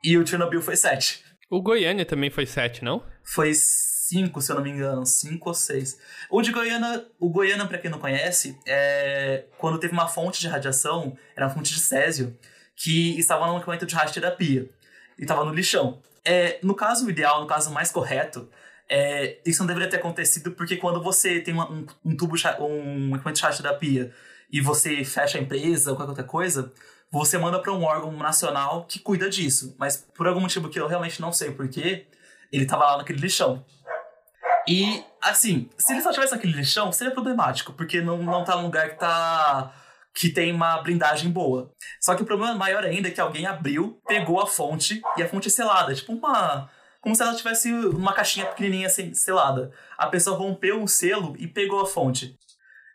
[0.02, 1.22] E o Chernobyl foi 7.
[1.48, 3.00] O Goiânia também foi 7, não?
[3.22, 3.52] Foi
[4.08, 5.98] 5, se eu não me engano, 5 ou 6.
[6.30, 10.48] O de Goiânia, o Goiânia, para quem não conhece, é quando teve uma fonte de
[10.48, 12.36] radiação, era uma fonte de césio,
[12.74, 14.70] que estava no equipamento de radioterapia
[15.18, 16.00] e estava no lixão.
[16.24, 18.48] É, no caso ideal, no caso mais correto,
[18.88, 23.14] é, isso não deveria ter acontecido porque quando você tem uma, um, um, tubo, um
[23.14, 24.14] equipamento de pia
[24.50, 26.72] e você fecha a empresa ou qualquer outra coisa,
[27.10, 29.74] você manda para um órgão nacional que cuida disso.
[29.78, 32.06] Mas por algum motivo que eu realmente não sei porquê,
[32.50, 33.64] ele estava lá naquele lixão.
[34.68, 38.64] E, assim, se ele só tivesse naquele lixão, seria problemático, porque não, não tá num
[38.64, 39.72] lugar que tá
[40.14, 41.72] que tem uma blindagem boa.
[42.00, 45.28] Só que o problema maior ainda é que alguém abriu, pegou a fonte e a
[45.28, 46.68] fonte é selada, tipo uma
[47.00, 49.72] como se ela tivesse uma caixinha pequenininha selada.
[49.96, 52.36] A pessoa rompeu o selo e pegou a fonte.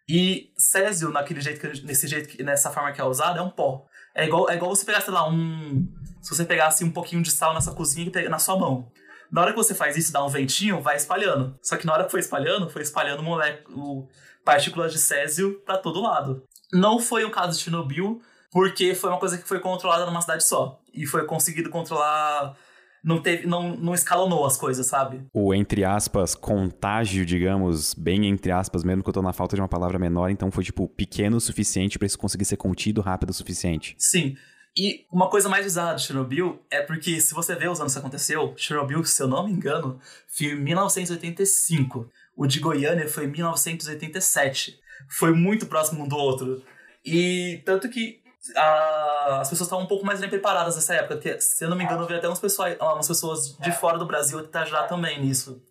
[0.07, 3.85] E Césio, naquele jeito nesse jeito, nessa forma que é usada, é um pó.
[4.13, 5.87] É igual, é igual você pegar, sei lá, um.
[6.21, 8.91] Se você pegasse um pouquinho de sal nessa cozinha e na sua mão.
[9.33, 11.57] Na hora que você faz isso, dá um ventinho, vai espalhando.
[11.59, 14.05] Só que na hora que foi espalhando, foi espalhando moléculas,
[14.45, 16.43] partículas de Césio para todo lado.
[16.71, 20.43] Não foi o caso de Chernobyl, porque foi uma coisa que foi controlada numa cidade
[20.43, 20.79] só.
[20.93, 22.55] E foi conseguido controlar.
[23.03, 25.25] Não, teve, não, não escalonou as coisas, sabe?
[25.33, 29.61] O, entre aspas, contágio, digamos, bem entre aspas, mesmo que eu tô na falta de
[29.63, 33.31] uma palavra menor, então foi, tipo, pequeno o suficiente para isso conseguir ser contido rápido
[33.31, 33.95] o suficiente.
[33.97, 34.35] Sim.
[34.75, 37.99] E uma coisa mais bizarra de Chernobyl é porque, se você vê os anos que
[37.99, 42.09] aconteceu, Chernobyl, se eu não me engano, foi em 1985.
[42.35, 46.63] O de Goiânia foi em 1987 foi muito próximo um do outro.
[47.05, 48.21] E tanto que
[48.55, 51.15] a, as pessoas estavam um pouco mais bem preparadas nessa época.
[51.15, 53.97] Porque, se eu não me engano, eu vi até umas pessoas, umas pessoas de fora
[53.97, 55.61] do Brasil tentar ajudar também nisso.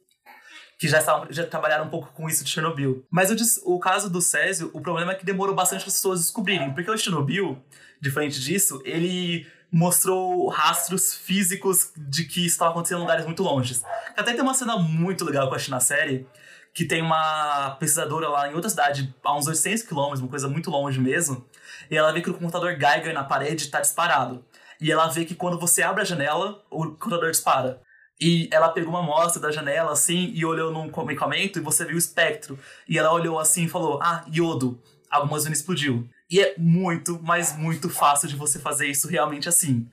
[0.78, 3.06] Que já, estavam, já trabalharam um pouco com isso de Chernobyl.
[3.10, 6.74] Mas o, o caso do Césio, o problema é que demorou bastante as pessoas descobrirem.
[6.74, 7.62] Porque o Chernobyl,
[8.02, 13.82] diferente disso, ele mostrou rastros físicos de que estava acontecendo em lugares muito longes.
[14.16, 16.26] Até tem uma cena muito legal que eu achei na série,
[16.74, 20.70] que tem uma pesquisadora lá em outra cidade, a uns 800 quilômetros, uma coisa muito
[20.70, 21.46] longe mesmo,
[21.90, 24.44] e ela vê que o computador Geiger na parede está disparado.
[24.80, 27.80] E ela vê que quando você abre a janela, o computador dispara.
[28.20, 31.94] E ela pegou uma amostra da janela, assim, e olhou num equipamento e você viu
[31.94, 32.58] o espectro.
[32.88, 34.82] E ela olhou assim e falou, ah, iodo.
[35.10, 36.08] Algumas vezes explodiu.
[36.33, 39.87] E é muito, mas muito fácil de você fazer isso realmente assim.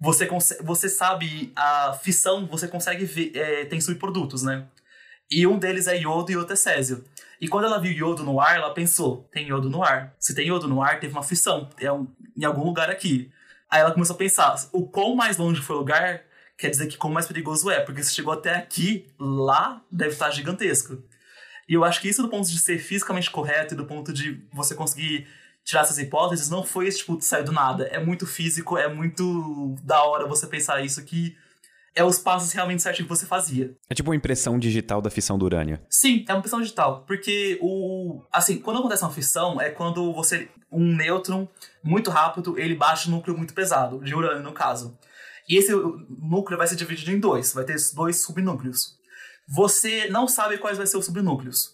[0.00, 0.28] Você,
[0.60, 4.66] você sabe a fissão, você consegue ver, é, tem subprodutos, né?
[5.30, 7.04] E um deles é iodo e outro é césio.
[7.40, 10.12] E quando ela viu iodo no ar, ela pensou: tem iodo no ar.
[10.18, 13.30] Se tem iodo no ar, teve uma fissão é um, em algum lugar aqui.
[13.70, 16.22] Aí ela começou a pensar: o quão mais longe foi o lugar,
[16.58, 20.32] quer dizer que quão mais perigoso é, porque se chegou até aqui, lá deve estar
[20.32, 21.00] gigantesco.
[21.68, 24.44] E eu acho que isso, do ponto de ser fisicamente correto e do ponto de
[24.52, 25.26] você conseguir
[25.64, 27.84] tirar essas hipóteses, não foi esse tipo de sair do nada.
[27.84, 31.36] É muito físico, é muito da hora você pensar isso que
[31.94, 33.74] é os passos realmente certinho que você fazia.
[33.88, 35.78] É tipo uma impressão digital da fissão do urânio.
[35.88, 37.04] Sim, é uma impressão digital.
[37.06, 38.22] Porque o.
[38.32, 40.48] Assim, quando acontece uma fissão, é quando você.
[40.70, 41.48] Um nêutron
[41.84, 44.98] muito rápido, ele baixa um núcleo muito pesado, de urânio no caso.
[45.48, 48.98] E esse núcleo vai ser dividido em dois, vai ter dois subnúcleos.
[49.46, 51.73] Você não sabe quais vão ser os subnúcleos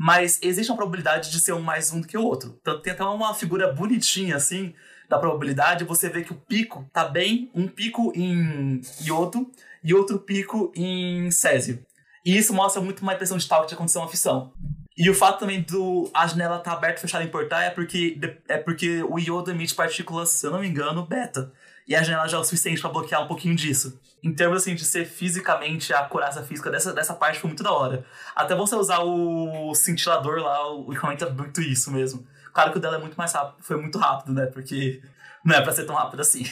[0.00, 2.56] mas existe uma probabilidade de ser um mais um do que o outro.
[2.60, 4.72] Então tem até uma figura bonitinha assim
[5.08, 9.50] da probabilidade, você vê que o pico tá bem um pico em iodo
[9.82, 11.84] e outro pico em césio.
[12.24, 14.52] E isso mostra muito uma impressão de tal que aconteceu uma fissão.
[14.96, 17.70] E o fato também do a janela estar tá aberta e fechada em portar é
[17.70, 21.52] porque, é porque o iodo emite partículas, se eu não me engano, beta.
[21.88, 23.98] E a janela já é o suficiente para bloquear um pouquinho disso.
[24.22, 27.72] Em termos assim, de ser fisicamente a coraça física dessa, dessa parte foi muito da
[27.72, 28.04] hora.
[28.36, 32.26] Até você usar o cintilador lá, o equipamento é muito isso mesmo.
[32.52, 34.44] Claro que o dela é muito mais rápido, foi muito rápido, né?
[34.46, 35.00] Porque
[35.42, 36.44] não é pra ser tão rápido assim.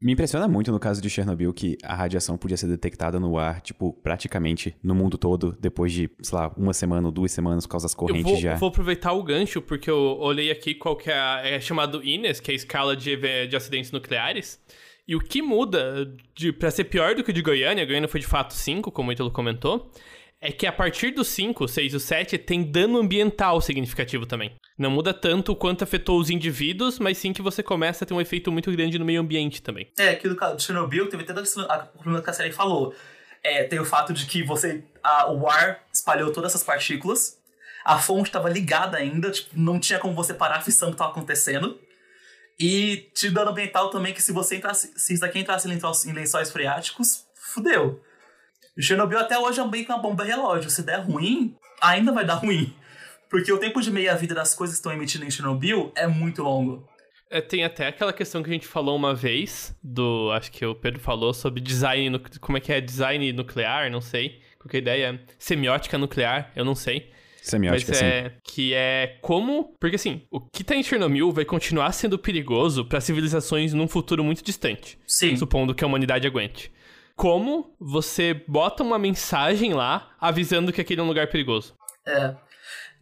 [0.00, 3.60] Me impressiona muito no caso de Chernobyl que a radiação podia ser detectada no ar,
[3.60, 7.72] tipo, praticamente no mundo todo, depois de, sei lá, uma semana ou duas semanas por
[7.72, 8.52] causa das correntes eu vou, já.
[8.52, 12.40] Eu vou aproveitar o gancho, porque eu olhei aqui qual que é, é chamado INES,
[12.40, 14.60] que é a escala de, de acidentes nucleares.
[15.08, 18.20] E o que muda de, pra ser pior do que o de Goiânia, Goiânia foi
[18.20, 19.90] de fato 5, como o Ítalo comentou,
[20.40, 24.54] é que a partir do 5, 6 e 7 tem dano ambiental significativo também.
[24.78, 28.20] Não muda tanto quanto afetou os indivíduos, mas sim que você começa a ter um
[28.20, 29.90] efeito muito grande no meio ambiente também.
[29.98, 32.94] É, aqui do Chernobyl teve até o problema que a série falou.
[33.42, 37.38] É, tem o fato de que você a, o ar espalhou todas essas partículas,
[37.84, 41.12] a fonte estava ligada ainda, tipo, não tinha como você parar a fissão que estava
[41.12, 41.78] acontecendo.
[42.58, 46.50] E te dano ambiental também que se você entrasse, se isso aqui entrasse em lençóis
[46.50, 48.02] freáticos, fudeu.
[48.82, 50.70] Chernobyl até hoje é bem com uma bomba relógio.
[50.70, 52.74] Se der ruim, ainda vai dar ruim.
[53.28, 56.88] Porque o tempo de meia-vida das coisas que estão emitindo em Chernobyl é muito longo.
[57.28, 60.30] É, tem até aquela questão que a gente falou uma vez, do.
[60.32, 62.20] Acho que o Pedro falou sobre design.
[62.40, 62.80] Como é que é?
[62.80, 64.40] Design nuclear, não sei.
[64.60, 65.20] Qualquer ideia.
[65.38, 67.10] Semiótica nuclear, eu não sei.
[67.42, 68.36] Semiótica, Mas é, sim.
[68.44, 69.74] Que é como.
[69.80, 74.22] Porque assim, o que tá em Chernobyl vai continuar sendo perigoso para civilizações num futuro
[74.22, 74.98] muito distante.
[75.06, 75.36] Sim.
[75.36, 76.72] Supondo que a humanidade aguente.
[77.16, 81.74] Como você bota uma mensagem lá avisando que aquele é um lugar perigoso?
[82.06, 82.34] É.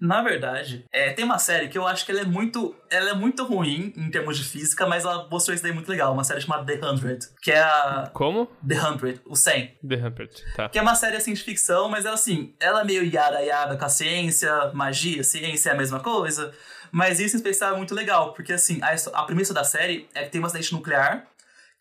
[0.01, 3.15] Na verdade, é, tem uma série que eu acho que ela é muito, ela é
[3.15, 6.13] muito ruim em termos de física, mas ela mostrou isso daí muito legal.
[6.13, 8.11] Uma série chamada The Hundred, que é a...
[8.13, 8.47] Como?
[8.67, 9.79] The Hundred, o 100.
[9.89, 10.69] The Hundred, tá.
[10.69, 13.77] Que é uma série, assim, de ficção, mas ela, assim, ela é meio yada yada
[13.77, 16.53] com a ciência, magia, ciência é a mesma coisa.
[16.93, 20.25] Mas isso em especial é muito legal, porque, assim, a, a premissa da série é
[20.25, 21.27] que tem um acidente nuclear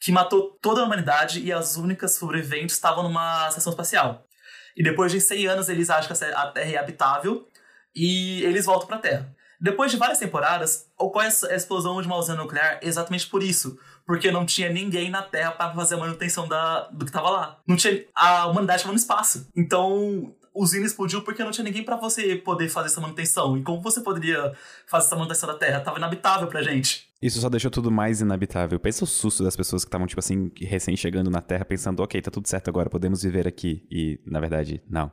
[0.03, 4.27] que matou toda a humanidade e as únicas sobreviventes estavam numa estação espacial.
[4.75, 7.47] E depois de 100 anos, eles acham que a Terra é habitável
[7.95, 9.33] e eles voltam para a Terra.
[9.61, 13.79] Depois de várias temporadas, ocorre a explosão de uma usina nuclear exatamente por isso.
[14.05, 17.61] Porque não tinha ninguém na Terra para fazer a manutenção da, do que estava lá.
[17.65, 19.47] Não tinha, a humanidade estava no espaço.
[19.55, 23.57] Então, a usina explodiu porque não tinha ninguém para você poder fazer essa manutenção.
[23.57, 24.51] E como você poderia
[24.85, 25.79] fazer essa manutenção da Terra?
[25.79, 27.12] Tava inabitável pra gente.
[27.23, 28.77] Isso só deixou tudo mais inabitável.
[28.77, 32.21] Pensa o susto das pessoas que estavam, tipo assim, recém chegando na Terra, pensando, ok,
[32.21, 33.87] tá tudo certo agora, podemos viver aqui.
[33.89, 35.09] E, na verdade, não.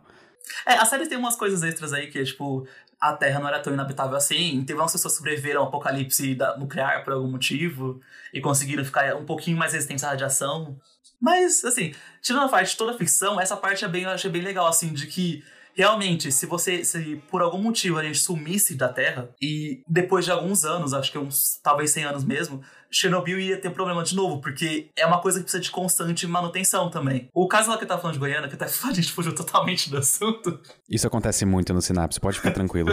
[0.67, 2.67] É, a série tem umas coisas extras aí que tipo,
[3.01, 4.65] a Terra não era tão inabitável assim.
[4.65, 8.01] Teve umas pessoas que sobreviveram ao apocalipse nuclear por algum motivo
[8.35, 10.81] e conseguiram ficar um pouquinho mais resistentes à radiação.
[11.21, 14.31] Mas, assim, tirando a parte de toda a ficção, essa parte é bem, eu achei
[14.31, 18.75] bem legal, assim, de que realmente, se você, se por algum motivo a gente sumisse
[18.75, 23.39] da Terra e depois de alguns anos, acho que uns, talvez 100 anos mesmo, Chernobyl
[23.39, 27.29] ia ter problema de novo, porque é uma coisa que precisa de constante manutenção também.
[27.33, 29.89] O caso lá que eu tava falando de Goiânia, que até a gente fugiu totalmente
[29.91, 30.61] do assunto.
[30.89, 32.91] Isso acontece muito no Sinapse, pode ficar tranquilo.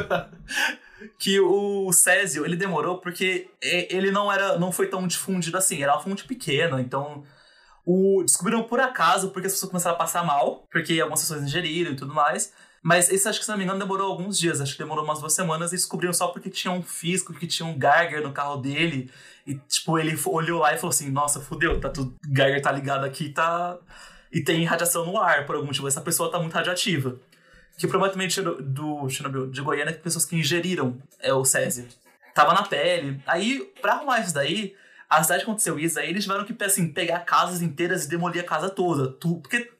[1.20, 5.94] que o Césio, ele demorou porque ele não era, não foi tão difundido assim, era
[5.94, 7.24] uma fonte pequena, então
[7.86, 11.92] o, descobriram por acaso, porque as pessoas começaram a passar mal, porque algumas pessoas ingeriram
[11.92, 12.54] e tudo mais.
[12.88, 14.62] Mas esse, acho que se não me engano, demorou alguns dias.
[14.62, 17.68] Acho que demorou umas duas semanas e descobriram só porque tinha um fisco, que tinha
[17.68, 19.12] um Geiger no carro dele.
[19.46, 23.04] E, tipo, ele olhou lá e falou assim: Nossa, fudeu, tá tudo, Geiger tá ligado
[23.04, 23.78] aqui, tá.
[24.32, 25.86] e tem radiação no ar, por algum motivo.
[25.86, 27.18] Essa pessoa tá muito radioativa.
[27.78, 28.30] Que também
[28.62, 31.90] do Chernobyl de Goiânia é que pessoas que ingeriram é, o césio.
[32.34, 33.22] Tava na pele.
[33.28, 34.74] Aí, pra arrumar isso daí,
[35.10, 38.46] a cidade aconteceu isso, aí eles tiveram que, assim, pegar casas inteiras e demolir a
[38.46, 39.12] casa toda.
[39.12, 39.74] Tu, porque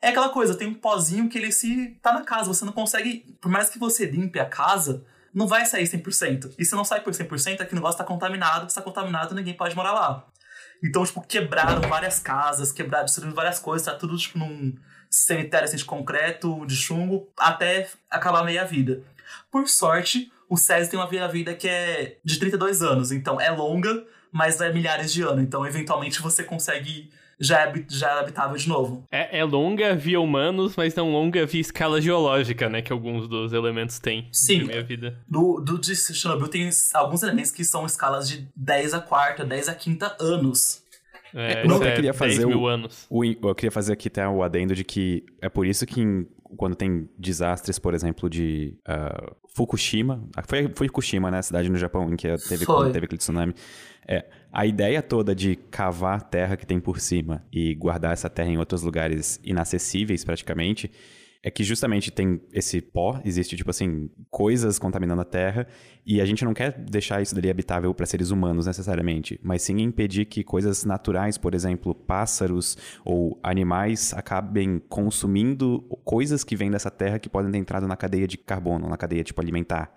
[0.00, 3.36] é aquela coisa, tem um pozinho que ele se tá na casa, você não consegue,
[3.40, 5.04] por mais que você limpe a casa,
[5.34, 6.54] não vai sair 100%.
[6.58, 9.34] E se não sai por 100%, é que o negócio tá contaminado, se tá contaminado,
[9.34, 10.26] ninguém pode morar lá.
[10.82, 14.74] Então, tipo, quebraram várias casas, quebraram, destruíram várias coisas, tá tudo, tipo, num
[15.10, 19.02] cemitério assim, de concreto, de chumbo, até acabar meia vida.
[19.50, 24.04] Por sorte, o César tem uma meia-vida que é de 32 anos, então é longa,
[24.30, 25.42] mas é milhares de anos.
[25.42, 29.04] Então, eventualmente, você consegue já é, já é habitável de novo.
[29.10, 32.80] É, é longa via humanos, mas não longa via escala geológica, né?
[32.82, 34.60] Que alguns dos elementos têm Sim.
[34.60, 35.18] na minha vida.
[35.28, 39.68] Do, do de Chernobyl tem alguns elementos que são escalas de 10 a quarta, 10
[39.68, 40.82] a quinta anos.
[41.34, 43.06] É, eu isso até é queria 10 fazer mil o- anos.
[43.10, 46.26] O, eu queria fazer aqui até o adendo de que é por isso que em-
[46.56, 51.76] quando tem desastres, por exemplo, de ah, Fukushima, ah, foi Fukushima, né, a cidade no
[51.76, 52.90] Japão em que teve, Foi.
[52.92, 53.52] teve aquele tsunami,
[54.06, 58.30] é, a ideia toda de cavar a terra que tem por cima e guardar essa
[58.30, 60.90] terra em outros lugares inacessíveis praticamente,
[61.46, 65.68] é que justamente tem esse pó, existe tipo assim, coisas contaminando a terra,
[66.04, 69.78] e a gente não quer deixar isso dali habitável para seres humanos necessariamente, mas sim
[69.78, 76.90] impedir que coisas naturais, por exemplo, pássaros ou animais acabem consumindo coisas que vêm dessa
[76.90, 79.94] terra que podem ter entrado na cadeia de carbono, na cadeia tipo alimentar.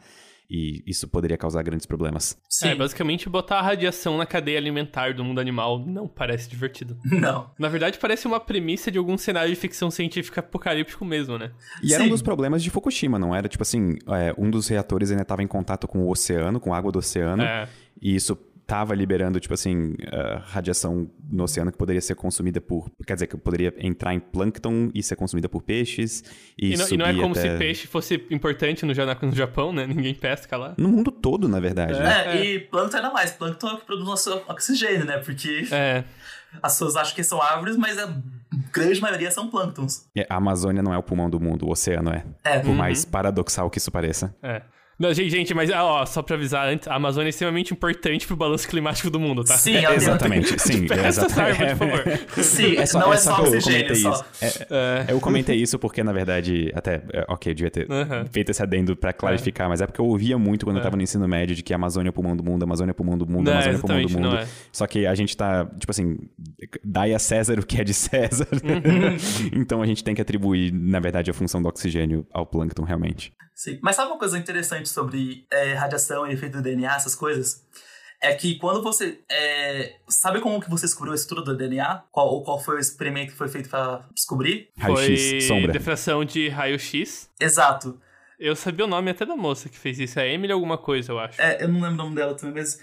[0.49, 2.35] E isso poderia causar grandes problemas.
[2.49, 2.69] Sim.
[2.69, 6.97] É, basicamente botar a radiação na cadeia alimentar do mundo animal não parece divertido.
[7.05, 7.51] Não.
[7.59, 11.51] Na verdade, parece uma premissa de algum cenário de ficção científica apocalíptico mesmo, né?
[11.83, 12.12] E era um Sim.
[12.12, 13.47] dos problemas de Fukushima, não era?
[13.47, 16.77] Tipo assim, é, um dos reatores ainda estava em contato com o oceano, com a
[16.77, 17.67] água do oceano, É.
[18.01, 18.35] e isso
[18.69, 22.88] tava liberando, tipo assim, ah, radiação no oceano que poderia ser consumida por...
[23.05, 26.23] Quer dizer, que poderia entrar em plâncton e ser consumida por peixes
[26.55, 27.41] e, E, não, e não é como até...
[27.53, 29.88] se peixe fosse importante no, no Japão, né?
[29.88, 30.75] Ninguém pesca lá.
[30.77, 32.38] No mundo todo, na verdade, né?
[32.38, 33.32] É, e plâncton ainda mais.
[33.32, 35.17] Plâncton é o que produz nosso oxigênio, né?
[35.17, 36.03] Porque É.
[36.62, 38.15] as pessoas acham que são árvores, mas a
[38.71, 40.05] grande maioria são plânctons.
[40.15, 42.23] É, A Amazônia não é o pulmão do mundo, o oceano é.
[42.43, 42.60] É.
[42.60, 44.36] Por mais paradoxal que isso pareça.
[44.43, 44.62] É.
[44.99, 48.67] Não, gente, mas ó, só pra avisar antes, a Amazônia é extremamente importante pro balanço
[48.67, 49.57] climático do mundo, tá?
[49.57, 50.85] Sim, ela tem- Exatamente, sim.
[50.91, 51.63] Essa exatamente.
[51.63, 52.19] árvore, por favor.
[52.43, 54.12] Sim, É só, não é é só só oxigênio, comentei só.
[54.12, 54.25] isso.
[54.41, 55.13] É, É.
[55.13, 57.88] Eu comentei isso porque, na verdade, até, é, ok, eu devia ter
[58.31, 61.01] feito esse adendo pra clarificar, mas é porque eu ouvia muito quando eu tava no
[61.03, 62.95] ensino médio de que a Amazônia é o pulmão do mundo, a Amazônia é o
[62.95, 64.35] pulmão do mundo, a Amazônia é o pulmão do mundo.
[64.38, 64.47] é.
[64.71, 66.17] Só que a gente tá, tipo assim,
[66.83, 68.47] dai a César o que é de César.
[68.51, 69.15] Uhum.
[69.62, 73.31] então a gente tem que atribuir, na verdade, a função do oxigênio ao plâncton, realmente.
[73.59, 73.77] Sim.
[73.81, 77.61] Mas sabe uma coisa interessante sobre é, radiação e efeito do DNA, essas coisas?
[78.21, 79.19] É que quando você.
[79.29, 82.03] é, sabe como que você descobriu a estrutura do DNA?
[82.09, 84.69] Qual, ou qual foi o experimento que foi feito pra descobrir?
[84.79, 85.73] Foi Raio-X, sombra.
[85.73, 87.29] defração de raio-x.
[87.37, 87.99] Exato.
[88.39, 90.17] Eu sabia o nome até da moça que fez isso.
[90.21, 91.41] É Emily alguma coisa, eu acho.
[91.41, 92.79] É, eu não lembro o nome dela também, mas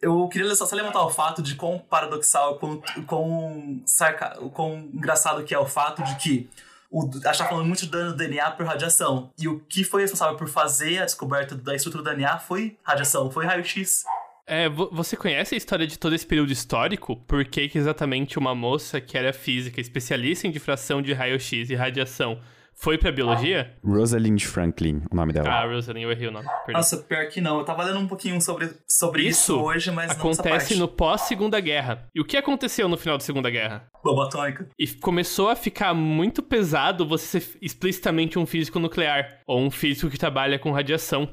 [0.00, 5.42] eu queria só, só levantar o fato de quão paradoxal, quão, quão, sarca, quão engraçado
[5.42, 6.48] que é o fato de que
[6.90, 9.30] o, a gente tá falando muito de dano do DNA por radiação.
[9.38, 13.30] E o que foi responsável por fazer a descoberta da estrutura do DNA foi radiação,
[13.30, 14.04] foi raio-x.
[14.46, 17.14] É, vo- você conhece a história de todo esse período histórico?
[17.16, 21.74] Por que, que exatamente uma moça que era física, especialista em difração de raio-x e
[21.76, 22.40] radiação,
[22.74, 23.74] foi pra biologia?
[23.84, 25.48] Rosalind Franklin, o nome dela.
[25.50, 26.46] Ah, Rosalind, eu errei o nome.
[26.64, 26.74] perdão.
[26.80, 27.58] Nossa, pior que não.
[27.58, 30.76] Eu tava lendo um pouquinho sobre, sobre isso, Isso hoje, mas não essa Acontece parte.
[30.76, 32.08] no pós-Segunda Guerra.
[32.14, 33.86] E o que aconteceu no final da Segunda Guerra?
[34.02, 34.66] Bomba atômica.
[34.78, 40.08] E começou a ficar muito pesado você ser explicitamente um físico nuclear, ou um físico
[40.08, 41.28] que trabalha com radiação.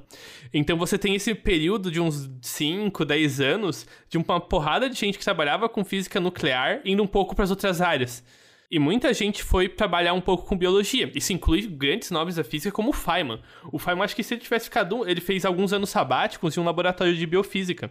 [0.53, 5.17] Então você tem esse período de uns 5, 10 anos de uma porrada de gente
[5.17, 8.23] que trabalhava com física nuclear indo um pouco para as outras áreas.
[8.69, 11.09] E muita gente foi trabalhar um pouco com biologia.
[11.15, 13.41] Isso inclui grandes nomes da física como o Feynman.
[13.71, 15.07] O Feynman, acho que se ele tivesse ficado...
[15.07, 17.89] Ele fez alguns anos sabáticos em um laboratório de biofísica.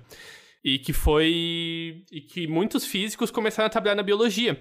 [0.62, 2.04] E que foi...
[2.12, 4.60] E que muitos físicos começaram a trabalhar na biologia.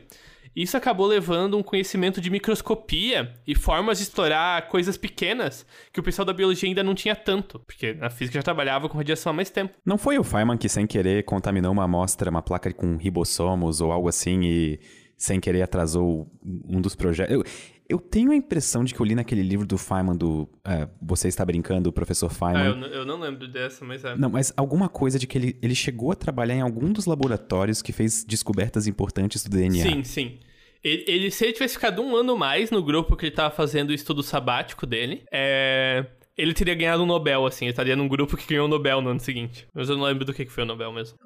[0.56, 6.04] Isso acabou levando um conhecimento de microscopia e formas de explorar coisas pequenas que o
[6.04, 7.60] pessoal da biologia ainda não tinha tanto.
[7.60, 9.74] Porque a física já trabalhava com radiação há mais tempo.
[9.86, 13.92] Não foi o Feynman que, sem querer, contaminou uma amostra, uma placa com ribossomos ou
[13.92, 14.80] algo assim e,
[15.18, 17.34] sem querer, atrasou um dos projetos?
[17.34, 17.44] Eu,
[17.88, 21.28] eu tenho a impressão de que eu li naquele livro do Feynman, do é, Você
[21.28, 22.66] Está Brincando, o Professor Ah, Feynman.
[22.66, 24.16] eu, n- eu não lembro dessa, mas é.
[24.16, 27.82] Não, mas alguma coisa de que ele, ele chegou a trabalhar em algum dos laboratórios
[27.82, 29.84] que fez descobertas importantes do DNA.
[29.84, 30.40] Sim, sim.
[30.84, 33.90] Ele, ele- se ele tivesse ficado um ano mais no grupo que ele tava fazendo
[33.90, 36.06] o estudo sabático dele, é,
[36.38, 37.66] ele teria ganhado um Nobel, assim.
[37.66, 39.68] Ele estaria num grupo que ganhou o Nobel no ano seguinte.
[39.74, 41.18] Mas eu não lembro do que que foi o Nobel mesmo.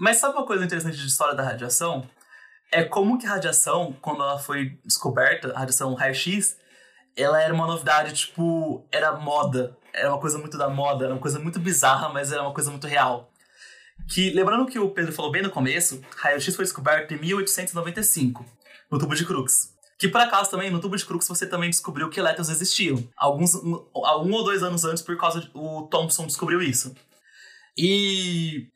[0.00, 2.04] Mas sabe uma coisa interessante de história da radiação?
[2.70, 6.56] É como que a radiação, quando ela foi descoberta, a radiação raio-x,
[7.16, 9.76] ela era uma novidade, tipo, era moda.
[9.92, 12.70] Era uma coisa muito da moda, era uma coisa muito bizarra, mas era uma coisa
[12.70, 13.32] muito real.
[14.08, 18.44] Que, lembrando que o Pedro falou bem no começo, raio-x foi descoberto em 1895,
[18.90, 19.76] no tubo de Crookes.
[19.98, 23.08] Que por acaso também, no tubo de Crookes, você também descobriu que elétrons existiam.
[23.16, 26.94] Alguns, um ou dois anos antes, por causa de, o Thomson descobriu isso.
[27.76, 28.68] E,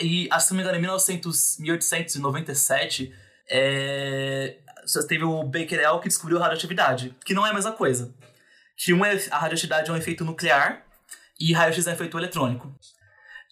[0.00, 3.12] e se não me engano, em 1900, 1897,
[3.50, 4.56] é,
[5.08, 8.14] teve o Becquerel que descobriu a radioatividade, que não é a mesma coisa.
[8.76, 10.84] Que uma é, a radioatividade é um efeito nuclear
[11.38, 12.72] e raio-x é um efeito eletrônico.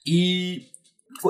[0.06, 0.68] E,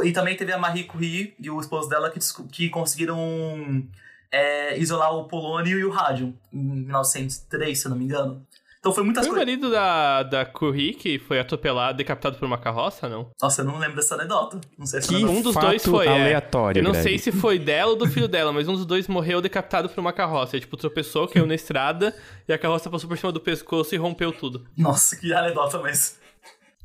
[0.04, 3.88] e também teve a Marie Curie e o esposo dela que, que conseguiram
[4.30, 8.46] é, isolar o polônio e o rádio em 1903, se eu não me engano.
[8.86, 9.42] Então foi muitas coisas.
[9.42, 13.32] o marido da, da Curie que foi atropelado, decapitado por uma carroça, não?
[13.42, 14.60] Nossa, eu não lembro dessa anedota.
[14.78, 16.06] Não sei se que um dos dois foi.
[16.06, 16.10] É.
[16.10, 17.02] Aleatório, é, eu não Greg.
[17.02, 19.98] sei se foi dela ou do filho dela, mas um dos dois morreu decapitado por
[19.98, 20.54] uma carroça.
[20.54, 22.14] Ele, tipo, tropeçou, caiu na estrada
[22.48, 24.64] e a carroça passou por cima do pescoço e rompeu tudo.
[24.78, 26.14] Nossa, que anedota mesmo.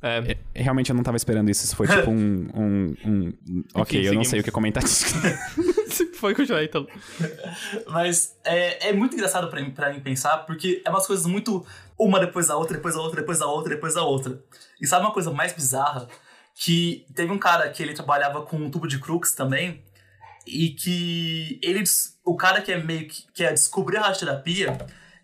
[0.01, 0.37] É.
[0.55, 0.63] é.
[0.63, 1.63] Realmente eu não tava esperando isso.
[1.63, 2.47] Isso foi tipo um.
[2.55, 3.33] um, um...
[3.75, 5.05] Ok, Enfim, eu não sei o que comentar disso.
[6.33, 6.87] foi João, então.
[7.87, 11.65] Mas é, é muito engraçado pra mim, mim pensar, porque é umas coisas muito
[11.97, 14.41] uma depois da outra, depois da outra, depois da outra, depois da outra.
[14.79, 16.07] E sabe uma coisa mais bizarra?
[16.55, 19.83] Que teve um cara que ele trabalhava com um tubo de crux também,
[20.45, 21.83] e que ele,
[22.25, 24.77] o cara que é meio que quer descobrir a radioterapia,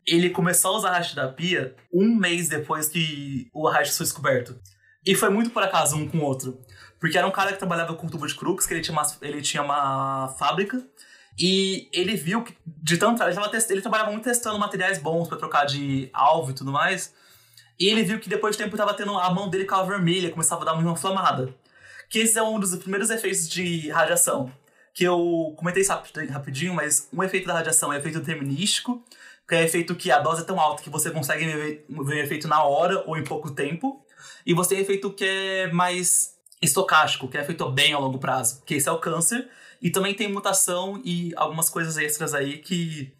[0.05, 4.59] ele começou a usar a radioterapia um mês depois que o raio foi descoberto.
[5.05, 6.59] E foi muito por acaso um com o outro.
[6.99, 9.41] Porque era um cara que trabalhava com tubo de crux, que ele tinha uma, ele
[9.41, 10.83] tinha uma fábrica,
[11.37, 13.21] e ele viu que, de tanto.
[13.21, 17.13] Ele, tava ele trabalhava muito testando materiais bons para trocar de alvo e tudo mais.
[17.79, 20.63] E ele viu que depois de tempo tava tendo a mão dele ficava vermelha, começava
[20.63, 21.53] a dar uma inflamada.
[22.09, 24.51] Que esse é um dos primeiros efeitos de radiação.
[24.95, 25.85] Que eu comentei
[26.27, 29.05] rapidinho, mas um efeito da radiação é efeito determinístico,
[29.47, 32.23] que é efeito que a dose é tão alta que você consegue ver, ver o
[32.23, 34.03] efeito na hora ou em pouco tempo.
[34.43, 38.63] E você tem efeito que é mais estocástico, que é feito bem ao longo prazo,
[38.65, 39.47] que esse é o câncer.
[39.81, 43.13] E também tem mutação e algumas coisas extras aí que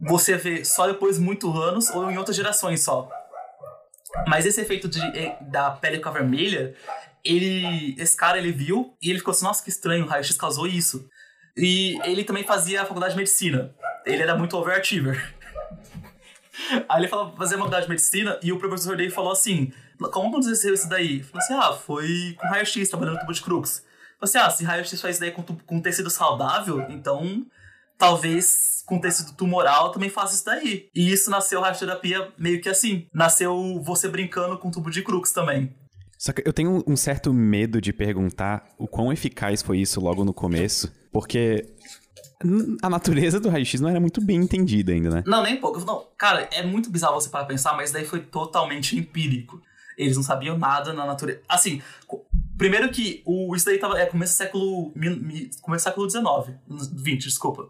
[0.00, 3.08] você vê só depois de muitos anos ou em outras gerações só.
[4.26, 6.74] Mas esse efeito de, eh, da pele ficar vermelha,
[7.24, 10.66] ele, esse cara ele viu e ele ficou assim, nossa, que estranho, o raio-x causou
[10.66, 11.08] isso.
[11.56, 13.74] E ele também fazia a faculdade de medicina.
[14.04, 15.34] Ele era muito overachiever.
[16.88, 20.28] Aí ele falou fazer a faculdade de medicina e o professor dele falou assim: Como
[20.28, 21.22] aconteceu isso daí?
[21.22, 23.84] Falou assim: Ah, foi com raio-x, trabalhando no tubo de crux.
[24.20, 27.46] Você, assim, ah, se raio-x faz isso daí com, com tecido saudável, então
[27.98, 30.88] talvez com tecido tumoral também faça isso daí.
[30.94, 33.06] E isso nasceu radioterapia meio que assim.
[33.12, 35.74] Nasceu você brincando com tubo de crux também.
[36.18, 40.24] Só que eu tenho um certo medo de perguntar o quão eficaz foi isso logo
[40.24, 41.66] no começo, porque
[42.82, 45.24] a natureza do raio-x não era muito bem entendida ainda, né?
[45.26, 45.78] Não, nem pouco.
[45.84, 49.60] Não, cara, é muito bizarro você para pensar, mas daí foi totalmente empírico.
[49.96, 51.40] Eles não sabiam nada na natureza.
[51.48, 51.82] Assim,
[52.56, 54.92] primeiro que o, isso daí tava, é começo do século.
[55.62, 56.56] Começo do século XIX.
[56.92, 57.68] 20, desculpa.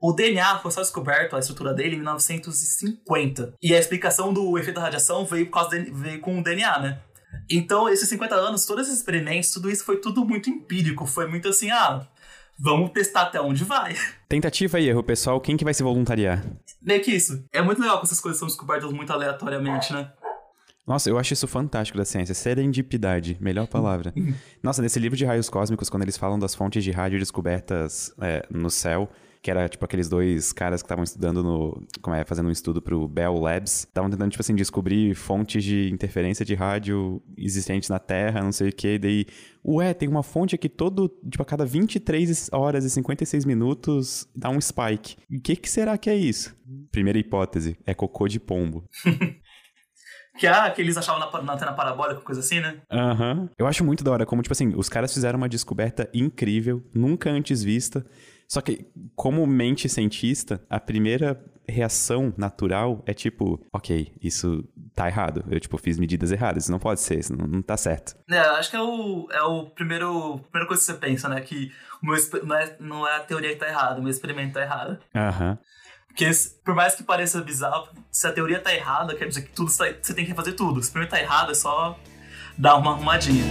[0.00, 3.54] O DNA foi só descoberto, a estrutura dele, em 1950.
[3.62, 6.78] E a explicação do efeito da radiação veio, por causa de, veio com o DNA,
[6.78, 7.00] né?
[7.48, 11.06] Então, esses 50 anos, todos esses experimentos, tudo isso foi tudo muito empírico.
[11.06, 12.06] Foi muito assim, ah,
[12.58, 13.96] vamos testar até onde vai.
[14.28, 15.40] Tentativa e erro, pessoal.
[15.40, 16.44] Quem que vai se voluntariar?
[16.82, 17.42] Meio que isso.
[17.50, 20.12] É muito legal que essas coisas são descobertas muito aleatoriamente, né?
[20.86, 22.34] Nossa, eu acho isso fantástico da ciência.
[22.34, 24.12] Serendipidade, melhor palavra.
[24.62, 28.46] Nossa, nesse livro de raios cósmicos, quando eles falam das fontes de rádio descobertas é,
[28.50, 29.08] no céu,
[29.44, 31.86] que era tipo aqueles dois caras que estavam estudando no.
[32.00, 33.80] Como é, fazendo um estudo pro Bell Labs.
[33.80, 38.70] Estavam tentando, tipo assim, descobrir fontes de interferência de rádio existentes na Terra, não sei
[38.70, 38.98] o que.
[38.98, 39.26] Daí,
[39.62, 41.10] ué, tem uma fonte aqui todo.
[41.30, 45.16] Tipo, a cada 23 horas e 56 minutos dá um spike.
[45.30, 46.56] O que, que será que é isso?
[46.90, 48.88] Primeira hipótese, é cocô de pombo.
[50.36, 52.76] Que, ah, que eles achavam na, na antena parabólica, coisa assim, né?
[52.90, 53.32] Aham.
[53.34, 53.48] Uhum.
[53.56, 57.30] Eu acho muito da hora como, tipo assim, os caras fizeram uma descoberta incrível, nunca
[57.30, 58.04] antes vista.
[58.48, 64.64] Só que, como mente cientista, a primeira reação natural é tipo, ok, isso
[64.94, 65.44] tá errado.
[65.48, 66.64] Eu, tipo, fiz medidas erradas.
[66.64, 68.14] Isso não pode ser, isso não, não tá certo.
[68.30, 71.40] É, acho que é o, é o primeiro, primeira coisa que você pensa, né?
[71.40, 71.72] Que
[72.02, 74.62] o meu, não, é, não é a teoria que tá errada, o meu experimento tá
[74.62, 74.98] errado.
[75.14, 75.50] Aham.
[75.50, 75.58] Uhum.
[76.16, 76.30] Porque,
[76.64, 79.92] por mais que pareça bizarro, se a teoria tá errada, quer dizer que tudo você
[79.92, 80.80] tem que refazer tudo.
[80.80, 81.98] Se primeiro tá errado, é só
[82.56, 83.44] dar uma arrumadinha.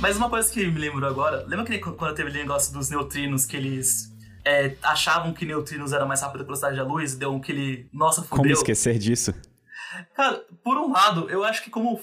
[0.00, 3.46] Mas uma coisa que me lembro agora, lembra que quando teve aquele negócio dos neutrinos
[3.46, 4.17] que eles
[4.48, 7.52] é, achavam que neutrinos era mais rápido que a velocidade da luz, deu um que
[7.52, 7.88] ele.
[7.92, 8.36] Nossa, fudeu.
[8.36, 9.34] Como esquecer disso?
[10.14, 12.00] Cara, por um lado, eu acho que como.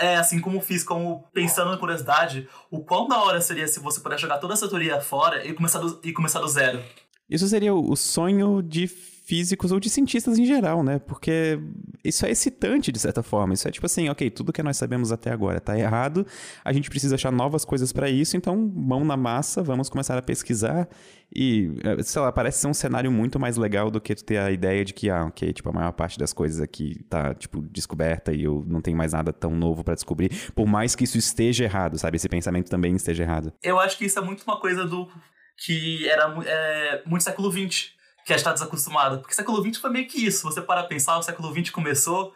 [0.00, 4.00] É, assim como fiz, como pensando na curiosidade, o quão da hora seria se você
[4.00, 6.82] pudesse jogar toda essa teoria fora e começar do, e começar do zero.
[7.28, 8.90] Isso seria o sonho de
[9.30, 10.98] físicos ou de cientistas em geral, né?
[10.98, 11.56] Porque
[12.02, 13.54] isso é excitante de certa forma.
[13.54, 16.26] Isso é tipo assim, ok, tudo que nós sabemos até agora tá errado,
[16.64, 20.22] a gente precisa achar novas coisas para isso, então mão na massa, vamos começar a
[20.22, 20.88] pesquisar
[21.32, 24.50] e, eh, sei lá, parece ser um cenário muito mais legal do que ter a
[24.50, 28.32] ideia de que, ah, ok, tipo, a maior parte das coisas aqui tá, tipo, descoberta
[28.32, 31.62] e eu não tenho mais nada tão novo para descobrir, por mais que isso esteja
[31.62, 32.16] errado, sabe?
[32.16, 33.52] Esse pensamento também esteja errado.
[33.62, 35.08] Eu acho que isso é muito uma coisa do
[35.56, 37.99] que era é, muito século XX
[38.36, 39.18] gente está desacostumado.
[39.18, 40.42] Porque século XX foi meio que isso.
[40.42, 42.34] Você para pensar, o século XX começou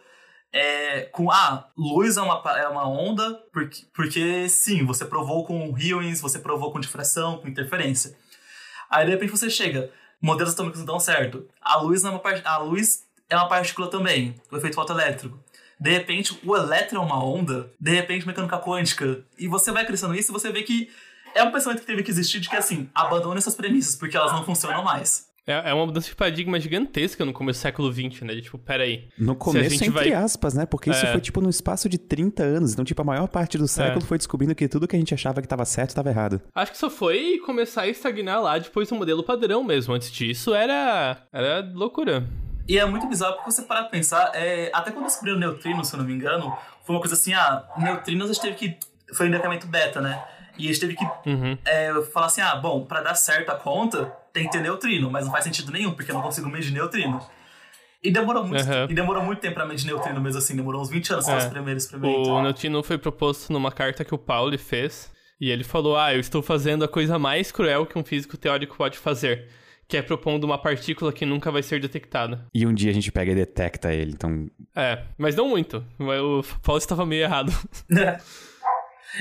[0.51, 5.75] é, com ah, luz é uma, é uma onda, porque, porque sim, você provou com
[5.77, 8.17] Hewings, você provou com difração, com interferência.
[8.89, 9.91] Aí de repente você chega,
[10.21, 11.45] modelos atômicos não dão certo.
[11.61, 15.37] A luz é uma, a luz é uma partícula também, o efeito fotoelétrico.
[15.77, 19.25] De repente, o elétron é uma onda, de repente, mecânica quântica.
[19.37, 20.89] E você vai crescendo isso e você vê que
[21.33, 24.31] é um pensamento que teve que existir de que, assim, abandone essas premissas, porque elas
[24.31, 25.27] não funcionam mais.
[25.47, 28.33] É, é uma mudança de paradigma gigantesca no começo do século XX, né?
[28.33, 29.09] De, tipo, peraí.
[29.17, 30.13] No começo, entre vai...
[30.13, 30.65] aspas, né?
[30.65, 31.11] Porque isso é...
[31.11, 32.73] foi, tipo, no espaço de 30 anos.
[32.73, 34.07] Então, tipo, a maior parte do século é.
[34.07, 36.41] foi descobrindo que tudo que a gente achava que estava certo estava errado.
[36.53, 39.93] Acho que só foi começar a estagnar lá depois do modelo padrão mesmo.
[39.93, 42.27] Antes disso, era, era loucura.
[42.67, 45.93] E é muito bizarro porque você parar pra pensar, é, até quando descobriram neutrinos, se
[45.93, 48.77] eu não me engano, foi uma coisa assim, ah, neutrinos a gente teve que.
[49.13, 50.25] Foi um decamento beta, né?
[50.57, 51.55] E a gente teve que uhum.
[51.63, 55.23] é, falar assim: ah, bom, para dar certo a conta, tem que ter neutrino, mas
[55.25, 57.25] não faz sentido nenhum, porque eu não consigo medir neutrino.
[58.03, 58.85] E demorou muito, uhum.
[58.89, 61.37] e demorou muito tempo pra medir neutrino mesmo assim, demorou uns 20 anos para é.
[61.37, 62.27] os primeiros experimentos.
[62.27, 65.09] O neutrino foi proposto numa carta que o Pauli fez,
[65.39, 68.75] e ele falou: Ah, eu estou fazendo a coisa mais cruel que um físico teórico
[68.75, 69.47] pode fazer.
[69.87, 72.47] Que é propondo uma partícula que nunca vai ser detectada.
[72.51, 74.49] E um dia a gente pega e detecta ele, então.
[74.75, 75.85] É, mas não muito.
[75.99, 77.51] O Paulo estava meio errado.
[77.95, 78.19] É.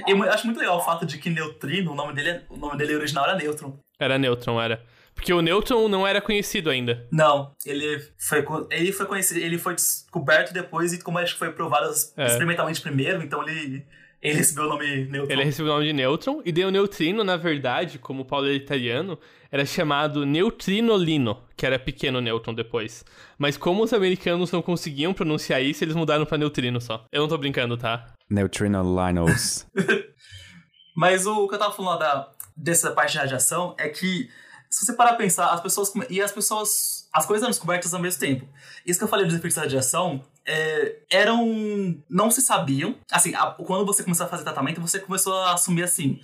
[0.09, 2.77] Eu acho muito legal o fato de que neutrino, o nome dele, é, o nome
[2.77, 3.79] dele original era Neutron.
[3.99, 4.85] Era Neutron, era.
[5.15, 7.07] Porque o Neutron não era conhecido ainda.
[7.11, 11.53] Não, ele foi, ele foi conhecido, ele foi descoberto depois e como acho que foi
[11.53, 12.27] provado é.
[12.27, 13.87] experimentalmente primeiro, então ele
[14.25, 15.33] ele recebeu o nome Neutron.
[15.35, 18.55] Ele recebeu o nome de Neutron e deu neutrino, na verdade, como o Paulo é
[18.55, 19.19] italiano,
[19.53, 23.05] era chamado neutrinolino, que era pequeno nêutron depois.
[23.39, 27.05] Mas como os americanos não conseguiam pronunciar isso, eles mudaram para neutrino só.
[27.13, 28.07] Eu não tô brincando, tá?
[28.31, 29.67] Neutrinolinos.
[30.97, 34.31] Mas o que eu tava falando da, dessa parte de radiação é que,
[34.75, 35.93] se você parar pra pensar, as pessoas.
[36.11, 37.09] E as pessoas.
[37.13, 38.49] As coisas eram descobertas ao mesmo tempo.
[38.85, 42.03] Isso que eu falei dos efeitos da radiação é, eram.
[42.11, 42.97] não se sabiam.
[43.09, 46.21] Assim, a, quando você começou a fazer tratamento, você começou a assumir assim.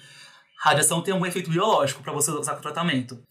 [0.59, 3.23] Radiação tem um efeito biológico para você usar o tratamento.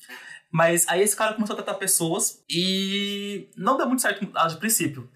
[0.49, 5.09] Mas aí esse cara começou a tratar pessoas e não deu muito certo de princípio.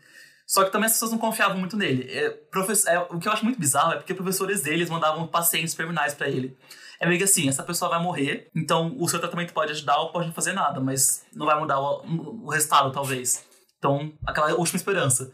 [0.45, 2.11] Só que também as pessoas não confiavam muito nele.
[2.11, 5.73] É, professor, é, o que eu acho muito bizarro é porque professores deles mandavam pacientes
[5.73, 6.55] terminais para ele.
[7.03, 10.13] É meio que assim, essa pessoa vai morrer, então o seu tratamento pode ajudar ou
[10.13, 13.45] pode não fazer nada, mas não vai mudar o, o resultado, talvez.
[13.77, 15.29] Então, aquela última esperança.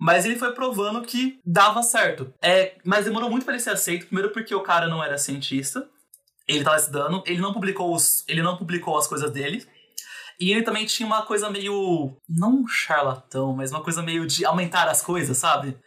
[0.00, 2.34] Mas ele foi provando que dava certo.
[2.42, 5.88] É, mas demorou muito para ele ser aceito, primeiro porque o cara não era cientista,
[6.48, 9.64] ele tava estudando, ele não publicou os, ele não publicou as coisas dele,
[10.40, 12.16] e ele também tinha uma coisa meio.
[12.28, 15.78] Não charlatão, mas uma coisa meio de aumentar as coisas, sabe?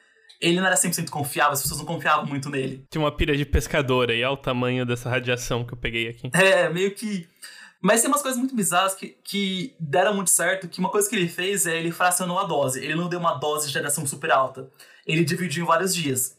[0.42, 2.86] Ele não era 100% confiável, as pessoas não confiavam muito nele.
[2.90, 6.30] Tinha uma pira de pescador aí, olha o tamanho dessa radiação que eu peguei aqui.
[6.34, 7.28] É, meio que.
[7.82, 11.16] Mas tem umas coisas muito bizarras que, que deram muito certo, que uma coisa que
[11.16, 12.84] ele fez é ele fracionou a dose.
[12.84, 14.70] Ele não deu uma dose de radiação super alta.
[15.06, 16.36] Ele dividiu em vários dias.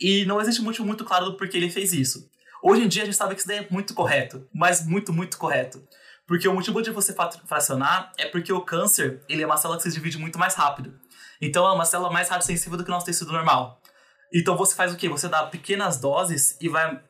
[0.00, 2.28] E não existe muito, muito claro do porquê ele fez isso.
[2.62, 5.38] Hoje em dia a gente sabe que isso daí é muito correto, mas muito, muito
[5.38, 5.82] correto.
[6.26, 7.14] Porque o motivo de você
[7.46, 10.94] fracionar é porque o câncer, ele é uma célula que se divide muito mais rápido.
[11.40, 13.80] Então é uma célula mais radiosensível do que o nosso tecido normal.
[14.32, 15.08] Então você faz o quê?
[15.08, 17.00] Você dá pequenas doses e vai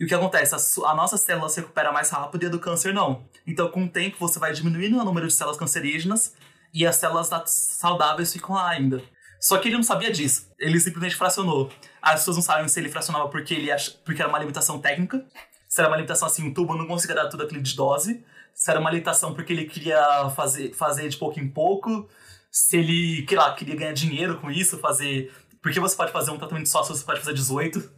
[0.00, 0.54] e o que acontece?
[0.54, 3.28] A, a, nossa célula se recupera mais rápido e a do câncer não.
[3.46, 6.34] Então, com o tempo, você vai diminuindo o número de células cancerígenas
[6.72, 9.02] e as células saudáveis ficam lá ainda.
[9.38, 10.50] Só que ele não sabia disso.
[10.58, 11.70] Ele simplesmente fracionou.
[12.00, 13.90] As pessoas não sabem se ele fracionava porque, ele ach...
[14.02, 15.22] porque era uma limitação técnica,
[15.68, 18.24] se era uma limitação assim, o tubo não conseguia dar tudo aquilo de dose,
[18.54, 22.08] se era uma limitação porque ele queria fazer, fazer de pouco em pouco,
[22.50, 25.32] se ele, que lá, queria ganhar dinheiro com isso, fazer.
[25.62, 27.90] Porque você pode fazer um tratamento só se você pode fazer 18.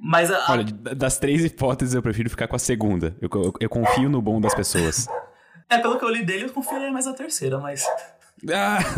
[0.00, 3.16] Mas a, Olha, das três hipóteses eu prefiro ficar com a segunda.
[3.20, 5.08] Eu, eu, eu confio no bom das pessoas.
[5.68, 7.84] é, pelo que eu li dele, eu confio mais a terceira, mas.
[8.50, 8.78] Ah,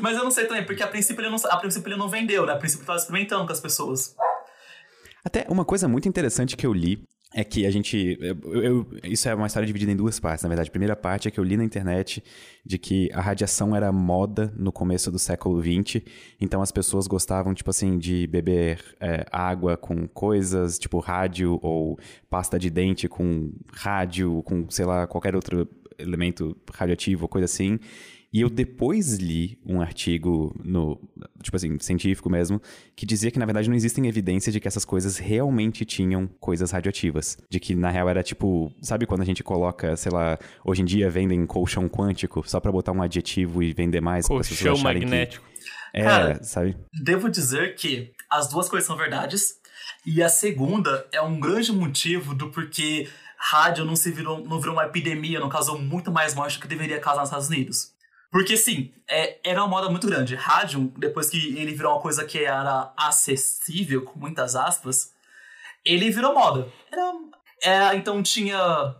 [0.00, 2.44] Mas eu não sei também, porque a princípio ele não, a princípio ele não vendeu,
[2.44, 2.52] né?
[2.52, 4.14] A princípio ele tava experimentando com as pessoas.
[5.24, 8.18] Até uma coisa muito interessante que eu li é que a gente.
[8.20, 10.68] Eu, eu, isso é uma história dividida em duas partes, na verdade.
[10.68, 12.22] A primeira parte é que eu li na internet
[12.64, 16.02] de que a radiação era moda no começo do século XX,
[16.40, 21.98] então as pessoas gostavam, tipo assim, de beber é, água com coisas, tipo rádio ou
[22.28, 25.68] pasta de dente com rádio, com, sei lá, qualquer outro
[25.98, 27.78] elemento radioativo, coisa assim.
[28.32, 30.98] E eu depois li um artigo no,
[31.42, 32.62] tipo assim, científico mesmo,
[32.96, 36.70] que dizia que na verdade não existem evidências de que essas coisas realmente tinham coisas
[36.70, 37.36] radioativas.
[37.50, 40.84] De que na real era tipo, sabe quando a gente coloca, sei lá, hoje em
[40.86, 45.44] dia vendem colchão quântico só para botar um adjetivo e vender mais Colchão magnético.
[45.44, 45.52] Que...
[46.00, 46.76] É, Cara, sabe?
[47.02, 49.60] Devo dizer que as duas coisas são verdades.
[50.06, 54.74] E a segunda é um grande motivo do porquê rádio não se virou, não virou
[54.74, 57.91] uma epidemia, não causou muito mais morte do que deveria causar nos Estados Unidos.
[58.32, 60.34] Porque, sim, é, era uma moda muito grande.
[60.34, 65.12] Rádio, depois que ele virou uma coisa que era acessível, com muitas aspas,
[65.84, 66.66] ele virou moda.
[66.90, 67.12] Era,
[67.62, 68.96] é, então tinha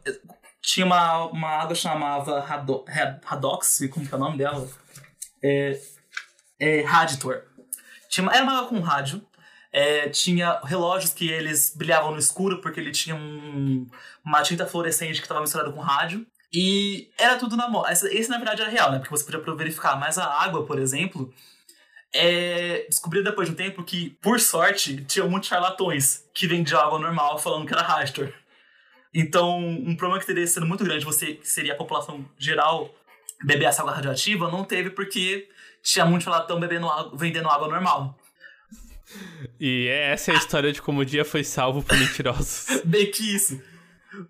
[0.61, 2.85] tinha uma, uma água chamava Hado,
[3.27, 4.69] Hadox, como que é o nome dela?
[5.43, 5.81] É,
[6.61, 7.43] é Raditor.
[8.09, 9.27] Tinha, era uma água com rádio.
[9.73, 13.87] É, tinha relógios que eles brilhavam no escuro porque ele tinha um,
[14.23, 16.27] uma tinta fluorescente que estava misturada com rádio.
[16.53, 17.93] E era tudo na moda.
[17.93, 18.99] Esse, na verdade, era real, né?
[18.99, 19.99] Porque você podia verificar.
[19.99, 21.33] Mas a água, por exemplo,
[22.15, 22.87] é...
[22.89, 27.39] descobriu depois de um tempo que, por sorte, tinha muitos charlatões que vendiam água normal
[27.39, 28.33] falando que era Rastor.
[29.15, 32.95] Então, um problema que teria sido muito grande, você que seria a população geral
[33.45, 35.49] beber essa água radioativa, não teve porque
[35.83, 38.19] tinha muito charlatão bebendo água, vendendo água normal.
[39.61, 42.81] E essa é a história de como o dia foi salvo por mentirosos.
[42.85, 43.61] Bem que isso.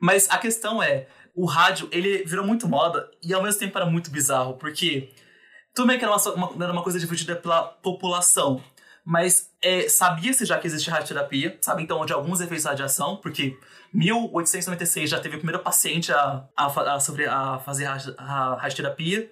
[0.01, 3.87] Mas a questão é, o rádio, ele virou muito moda e ao mesmo tempo era
[3.87, 5.11] muito bizarro, porque
[5.75, 8.63] tudo bem que era uma, uma, era uma coisa dividida pela população,
[9.05, 13.57] mas é, sabia-se já que existe radioterapia, sabe então de alguns efeitos de radiação, porque
[13.93, 19.31] 1896 já teve o primeiro paciente a, a, a sobre, a fazer radioterapia.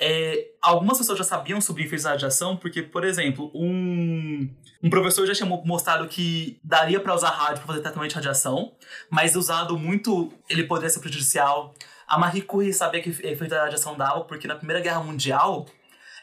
[0.00, 4.48] É, algumas pessoas já sabiam sobre efeitos de radiação, porque, por exemplo, um,
[4.82, 8.72] um professor já tinha mostrado que daria para usar rádio para fazer tratamento de radiação,
[9.10, 11.74] mas usado muito, ele poderia ser prejudicial.
[12.06, 15.66] A Marie Curie sabia que efeito da radiação dava, porque na Primeira Guerra Mundial,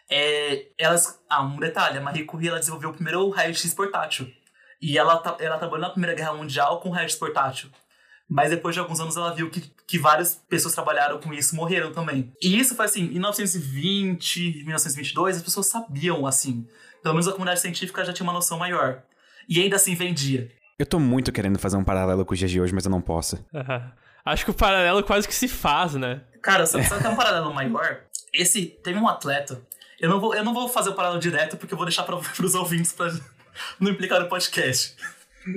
[0.10, 1.22] é, elas.
[1.30, 4.32] Ah, um detalhe: a Marie Curie ela desenvolveu o primeiro raio-x portátil.
[4.82, 7.70] E ela, ela trabalhou na Primeira Guerra Mundial com raio-x portátil.
[8.28, 11.92] Mas depois de alguns anos ela viu que, que várias pessoas trabalharam com isso morreram
[11.92, 12.34] também.
[12.42, 16.68] E isso foi assim, em 1920, 1922, as pessoas sabiam assim.
[17.04, 19.04] Pelo menos a comunidade científica já tinha uma noção maior.
[19.48, 20.52] E ainda assim vendia.
[20.78, 23.00] Eu tô muito querendo fazer um paralelo com os dias de hoje, mas eu não
[23.00, 23.36] posso.
[23.54, 23.92] Uhum.
[24.26, 26.22] Acho que o paralelo quase que se faz, né?
[26.42, 28.02] Cara, sabe, sabe que é um paralelo maior?
[28.34, 29.62] Esse, teve um atleta.
[30.00, 32.16] Eu não vou, eu não vou fazer o paralelo direto porque eu vou deixar para
[32.44, 33.14] os ouvintes pra
[33.80, 34.96] não implicar no podcast.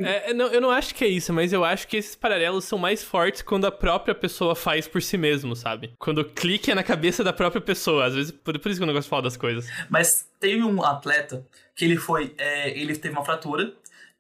[0.03, 2.79] É, não, eu não acho que é isso, mas eu acho que esses paralelos são
[2.79, 5.95] mais fortes quando a própria pessoa faz por si mesmo, sabe?
[5.99, 8.07] Quando o clique é na cabeça da própria pessoa.
[8.07, 9.67] Às vezes, por, por isso que eu não gosto de falar das coisas.
[9.89, 12.35] Mas teve um atleta que ele foi.
[12.37, 13.73] É, ele teve uma fratura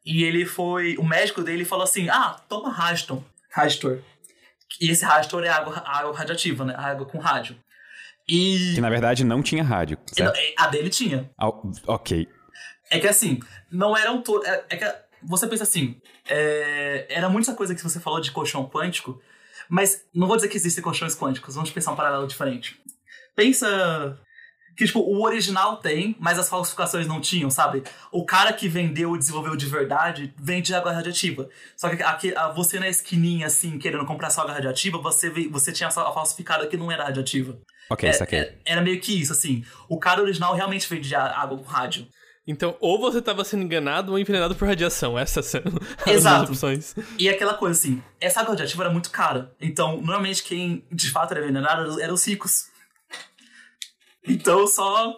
[0.05, 0.97] e ele foi.
[0.97, 3.23] O médico dele falou assim: ah, toma Raston.
[3.51, 3.99] Rastor.
[4.81, 6.75] E esse Rastor é água, água radiativa, né?
[6.77, 7.57] Água com rádio.
[8.29, 8.75] E...
[8.75, 9.99] Que na verdade não tinha rádio.
[10.07, 10.39] Certo?
[10.57, 11.31] A dele tinha.
[11.39, 11.49] Ah,
[11.87, 12.29] ok.
[12.91, 13.41] É que assim,
[13.71, 14.47] não eram todos.
[14.47, 18.69] É, é que você pensa assim, é, era muita coisa que você falou de colchão
[18.69, 19.21] quântico,
[19.69, 22.81] mas não vou dizer que existem colchões quânticos, vamos pensar um paralelo diferente.
[23.35, 24.19] Pensa
[24.79, 27.83] que, tipo, o original tem, mas as falsificações não tinham, sabe?
[28.12, 31.49] O cara que vendeu e desenvolveu de verdade vende água radioativa.
[31.77, 35.89] Só que aqui, você na esquininha, assim, querendo comprar só água radioativa, você, você tinha
[35.89, 37.59] a falsificada que não era radioativa.
[37.91, 38.37] Ok, isso aqui.
[38.37, 39.64] É, era meio que isso, assim.
[39.89, 42.07] O cara original realmente vendia água com rádio.
[42.49, 45.19] Então, ou você estava sendo enganado ou envenenado por radiação.
[45.19, 45.61] Essas são
[46.07, 46.51] as Exato.
[46.51, 46.97] opções.
[47.19, 49.55] E aquela coisa assim, essa água radiativa era muito cara.
[49.61, 52.69] Então, normalmente quem de fato era envenenado eram os ricos.
[54.27, 55.15] Então, só.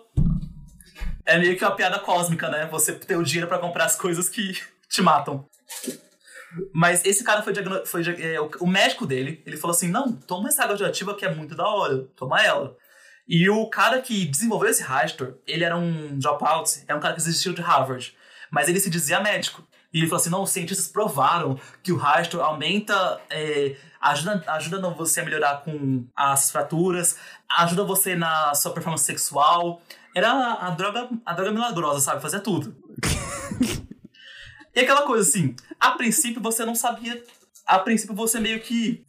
[1.24, 2.66] É meio que uma piada cósmica, né?
[2.66, 4.60] Você ter o dinheiro para comprar as coisas que
[4.90, 5.48] te matam.
[6.74, 7.54] Mas esse cara foi,
[7.86, 11.32] foi é, o médico dele, ele falou assim: não, toma essa água radioativa que é
[11.32, 12.76] muito da hora, toma ela.
[13.30, 17.20] E o cara que desenvolveu esse Rastor, ele era um dropout, é um cara que
[17.20, 18.12] desistiu de Harvard,
[18.50, 19.64] mas ele se dizia médico.
[19.94, 24.90] E ele falou assim: não, os cientistas provaram que o Rastor aumenta, é, ajuda, ajuda
[24.90, 27.18] você a melhorar com as fraturas,
[27.56, 29.80] ajuda você na sua performance sexual.
[30.12, 32.20] Era a, a droga, a droga milagrosa, sabe?
[32.20, 32.74] Fazia tudo.
[34.74, 37.22] e aquela coisa assim, a princípio você não sabia.
[37.64, 39.04] A princípio você meio que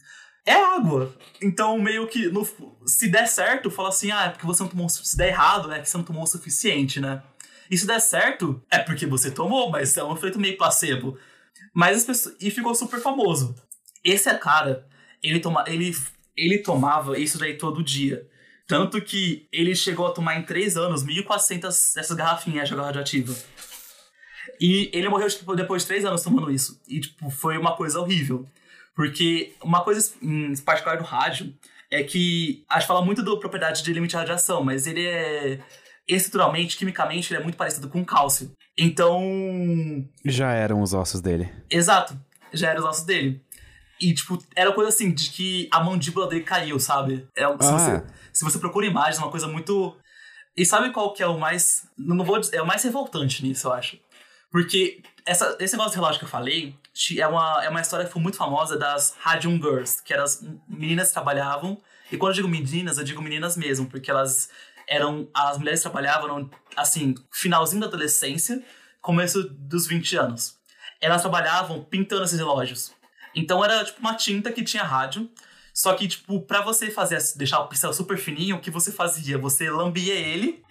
[0.46, 1.16] é água.
[1.42, 2.48] Então, meio que, no,
[2.86, 5.80] se der certo, fala assim, ah, é porque você não tomou, se der errado, né,
[5.80, 7.22] que você não tomou o suficiente, né?
[7.70, 11.18] E se der certo, é porque você tomou, mas é um efeito meio placebo.
[11.74, 12.36] Mas as pessoas.
[12.42, 13.56] E ficou super famoso.
[14.04, 14.86] Esse é cara,
[15.24, 15.96] ele, toma, ele,
[16.36, 18.28] ele tomava isso daí todo dia.
[18.68, 23.34] Tanto que ele chegou a tomar em 3 anos 1.400 dessas garrafinhas de água radioativa.
[24.60, 26.82] E ele morreu tipo, depois de 3 anos tomando isso.
[26.88, 28.48] E tipo, foi uma coisa horrível.
[28.96, 31.54] Porque uma coisa em particular do rádio
[31.90, 35.60] é que a gente fala muito da propriedade de limite de radiação, mas ele é
[36.08, 38.52] estruturalmente, quimicamente, ele é muito parecido com cálcio.
[38.78, 39.22] Então.
[40.26, 41.50] Já eram os ossos dele.
[41.70, 42.20] Exato,
[42.54, 43.42] já eram os ossos dele.
[44.00, 47.28] E, tipo, era coisa assim, de que a mandíbula dele caiu, sabe?
[47.38, 47.78] É, se, Ah.
[47.78, 49.96] você, se você procura imagens, é uma coisa muito.
[50.58, 51.84] E sabe qual que é o mais.
[51.98, 54.00] Não vou dizer, é o mais revoltante nisso, eu acho.
[54.52, 56.76] Porque essa, esse negócio de relógio que eu falei
[57.18, 60.44] é uma, é uma história que foi muito famosa das Radium Girls, que eram as
[60.68, 61.82] meninas que trabalhavam.
[62.12, 64.50] E quando eu digo meninas, eu digo meninas mesmo, porque elas
[64.88, 65.30] eram.
[65.34, 68.64] As mulheres trabalhavam, assim, finalzinho da adolescência,
[69.02, 70.58] começo dos 20 anos.
[71.00, 72.92] Elas trabalhavam pintando esses relógios.
[73.34, 75.30] Então era tipo uma tinta que tinha rádio.
[75.74, 79.38] Só que, tipo, pra você fazer, deixar o pincel super fininho, o que você fazia?
[79.38, 80.62] Você lambia ele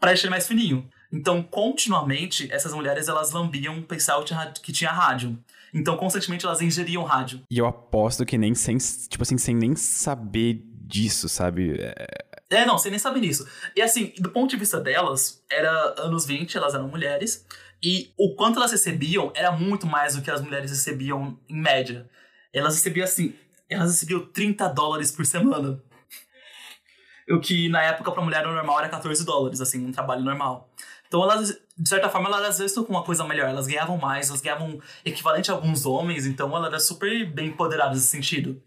[0.00, 0.88] pra deixar ele mais fininho.
[1.12, 4.22] Então, continuamente, essas mulheres, elas lambiam pincel
[4.62, 5.38] que tinha- rádio.
[5.72, 7.42] Então, constantemente, elas ingeriam rádio.
[7.50, 11.76] E eu aposto que nem sem, tipo assim, sem nem saber disso, sabe?
[11.80, 13.46] É, É, não, sem nem saber nisso.
[13.76, 17.44] E assim, do ponto de vista delas, era anos 20, elas eram mulheres,
[17.82, 22.08] e o quanto elas recebiam era muito mais do que as mulheres recebiam em média.
[22.52, 23.34] Elas recebiam assim,
[23.68, 25.82] elas recebiam 30 dólares por semana.
[27.30, 30.67] O que na época pra mulher normal era 14 dólares, assim, um trabalho normal.
[31.08, 33.96] Então elas, de certa forma, elas às vezes estão com uma coisa melhor, elas ganhavam
[33.96, 38.62] mais, elas ganhavam equivalente a alguns homens, então ela era super bem empoderada nesse sentido.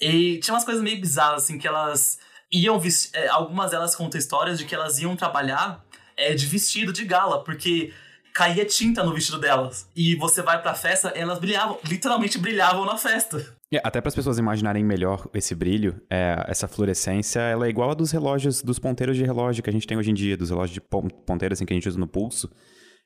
[0.00, 2.18] E tinha umas coisas meio bizarras, assim, que elas
[2.50, 3.10] iam vestir.
[3.14, 5.84] é, algumas delas contam histórias de que elas iam trabalhar
[6.16, 7.92] é, de vestido de gala, porque
[8.34, 9.88] caía tinta no vestido delas.
[9.94, 13.59] E você vai pra festa, elas brilhavam, literalmente brilhavam na festa.
[13.72, 17.90] E até para as pessoas imaginarem melhor esse brilho, é, essa fluorescência, ela é igual
[17.90, 20.50] a dos relógios, dos ponteiros de relógio que a gente tem hoje em dia, dos
[20.50, 22.50] relógios de pon- ponteiro assim que a gente usa no pulso.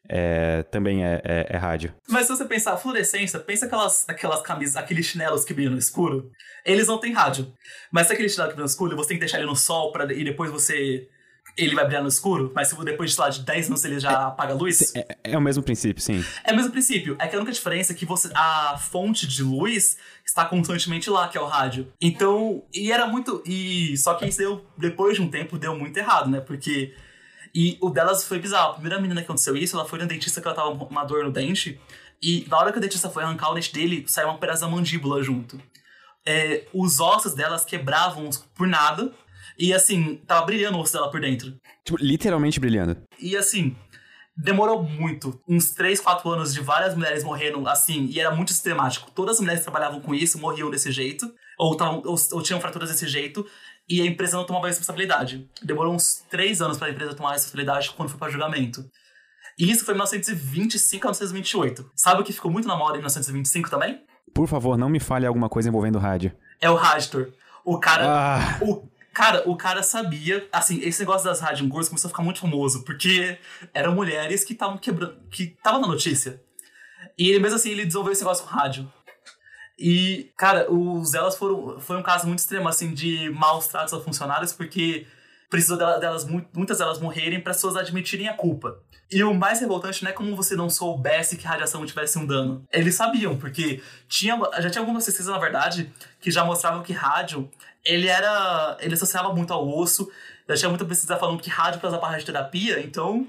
[0.08, 1.94] É, também é, é- é rádio.
[2.08, 6.30] Mas se você pensar fluorescência, pensa aquelas, aquelas camisas, aqueles chinelos que brilham no escuro.
[6.64, 7.52] Eles não têm rádio.
[7.92, 9.92] Mas se aquele chinelo que brilha no escuro, você tem que deixar ele no sol
[9.92, 11.08] pra, e depois você.
[11.56, 14.00] Ele vai brilhar no escuro, mas se depois de, sei lá, de 10 minutos ele
[14.00, 14.92] já apaga a luz.
[14.94, 16.24] É, é o mesmo princípio, sim.
[16.42, 17.16] É o mesmo princípio.
[17.18, 19.96] É que a única diferença é que você, a fonte de luz
[20.26, 21.92] está constantemente lá, que é o rádio.
[22.00, 23.42] Então, e era muito.
[23.46, 26.40] E só que isso deu, depois de um tempo, deu muito errado, né?
[26.40, 26.94] Porque.
[27.54, 28.70] E o delas foi bizarro.
[28.70, 31.04] A primeira menina que aconteceu isso, ela foi no dentista que ela tava com uma
[31.04, 31.80] dor no dente.
[32.20, 34.68] E na hora que o dentista foi arrancar o dente dele, saiu um pedaço da
[34.68, 35.60] mandíbula junto.
[36.26, 39.12] É, os ossos delas quebravam por nada.
[39.58, 41.54] E assim, tava brilhando o osso dela por dentro.
[41.84, 42.96] Tipo, literalmente brilhando.
[43.20, 43.76] E assim,
[44.36, 45.40] demorou muito.
[45.48, 49.10] Uns 3, 4 anos de várias mulheres morrendo assim, e era muito sistemático.
[49.12, 52.60] Todas as mulheres que trabalhavam com isso morriam desse jeito, ou, tavam, ou, ou tinham
[52.60, 53.46] fraturas desse jeito,
[53.88, 55.48] e a empresa não tomava responsabilidade.
[55.62, 58.84] Demorou uns 3 anos pra empresa tomar responsabilidade quando foi pra julgamento.
[59.58, 61.90] E isso foi em 1925 a 1928.
[61.94, 64.00] Sabe o que ficou muito na moda em 1925 também?
[64.34, 66.32] Por favor, não me fale alguma coisa envolvendo rádio.
[66.60, 67.32] É o Raditor.
[67.64, 68.04] O cara.
[68.06, 72.22] Ah, O cara, o cara sabia, assim, esse negócio das rádio Girls começou a ficar
[72.22, 73.38] muito famoso, porque
[73.72, 76.42] eram mulheres que estavam quebrando, que estavam na notícia.
[77.16, 78.92] E ele mesmo assim, ele desenvolveu esse negócio com rádio.
[79.78, 84.00] E, cara, os elas foram foi um caso muito extremo assim de maus tratos a
[84.00, 85.06] funcionários, porque
[85.50, 88.78] precisou dela- delas mu- muitas delas morrerem para as pessoas admitirem a culpa.
[89.10, 92.64] E o mais revoltante não é como você não soubesse que radiação tivesse um dano.
[92.72, 97.48] Eles sabiam, porque tinha, já tinha algumas pesquisas, na verdade, que já mostravam que rádio,
[97.84, 98.76] ele era.
[98.80, 100.10] ele associava muito ao osso.
[100.48, 103.26] Já tinha muita pesquisa falando que rádio para usar para radioterapia, então.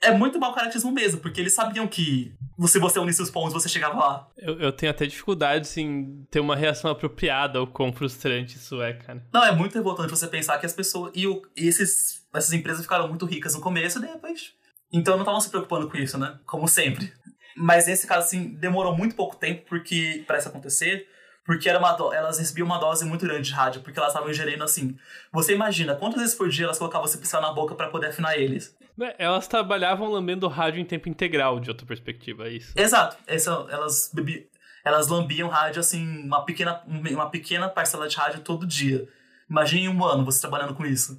[0.00, 2.34] É muito mau caratismo mesmo, porque eles sabiam que
[2.66, 4.28] se você unisse os pontos, você chegava lá.
[4.36, 8.92] Eu, eu tenho até dificuldade em ter uma reação apropriada ao quão frustrante isso é,
[8.92, 9.24] cara.
[9.32, 11.10] Não, é muito revoltante você pensar que as pessoas.
[11.14, 14.52] E, o- e esses, essas empresas ficaram muito ricas no começo e depois.
[14.92, 16.38] Então não estavam se preocupando com isso, né?
[16.44, 17.10] Como sempre.
[17.56, 21.08] Mas nesse caso, assim, demorou muito pouco tempo porque para isso acontecer.
[21.44, 24.30] Porque era uma do- elas recebiam uma dose muito grande de rádio, porque elas estavam
[24.30, 24.96] ingerindo assim.
[25.32, 28.38] Você imagina quantas vezes por dia elas colocavam esse pincel na boca para poder afinar
[28.38, 28.74] eles?
[29.00, 32.72] É, Elas trabalhavam lambendo rádio em tempo integral, de outra perspectiva, é isso.
[32.76, 33.16] Exato.
[33.26, 34.46] Essa, elas bebi,
[34.84, 39.06] elas lambiam rádio assim, uma pequena, uma pequena parcela de rádio todo dia.
[39.50, 41.18] Imagine um ano você trabalhando com isso.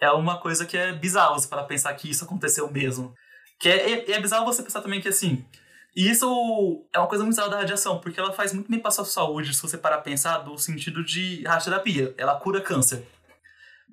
[0.00, 3.12] É uma coisa que é bizarro você para pensar que isso aconteceu mesmo.
[3.60, 5.44] Que é, é, é bizarro você pensar também que assim.
[6.00, 9.04] Isso é uma coisa muito bizarra da radiação, porque ela faz muito bem para sua
[9.04, 12.14] saúde, se você parar a pensar, do sentido de radioterapia.
[12.16, 13.06] Ela cura câncer.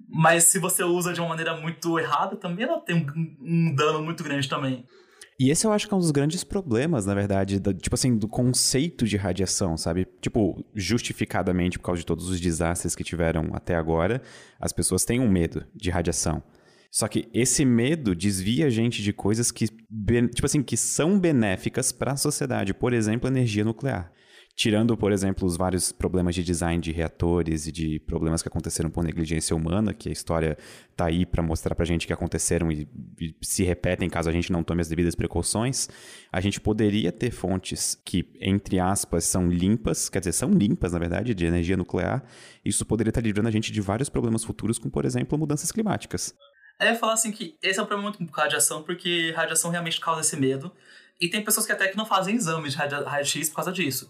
[0.08, 4.02] Mas se você usa de uma maneira muito errada, também ela tem um, um dano
[4.02, 4.86] muito grande também.
[5.40, 8.18] E esse eu acho que é um dos grandes problemas, na verdade, da, tipo assim,
[8.18, 10.08] do conceito de radiação, sabe?
[10.20, 14.22] Tipo, justificadamente por causa de todos os desastres que tiveram até agora,
[14.60, 16.42] as pessoas têm um medo de radiação.
[16.92, 21.92] Só que esse medo desvia a gente de coisas que, tipo assim, que são benéficas
[21.92, 24.12] para a sociedade, por exemplo, energia nuclear.
[24.58, 28.90] Tirando, por exemplo, os vários problemas de design de reatores e de problemas que aconteceram
[28.90, 30.58] por negligência humana, que a história
[30.96, 32.90] tá aí para mostrar pra gente que aconteceram e,
[33.22, 35.88] e, se repetem caso a gente não tome as devidas precauções,
[36.32, 40.98] a gente poderia ter fontes que, entre aspas, são limpas, quer dizer, são limpas, na
[40.98, 42.24] verdade, de energia nuclear.
[42.66, 46.34] Isso poderia estar livrando a gente de vários problemas futuros, como, por exemplo, mudanças climáticas.
[46.80, 50.00] É, eu falar assim que esse é um problema muito com radiação, porque radiação realmente
[50.00, 50.72] causa esse medo.
[51.20, 54.10] E tem pessoas que até que não fazem exames de raio-x por causa disso.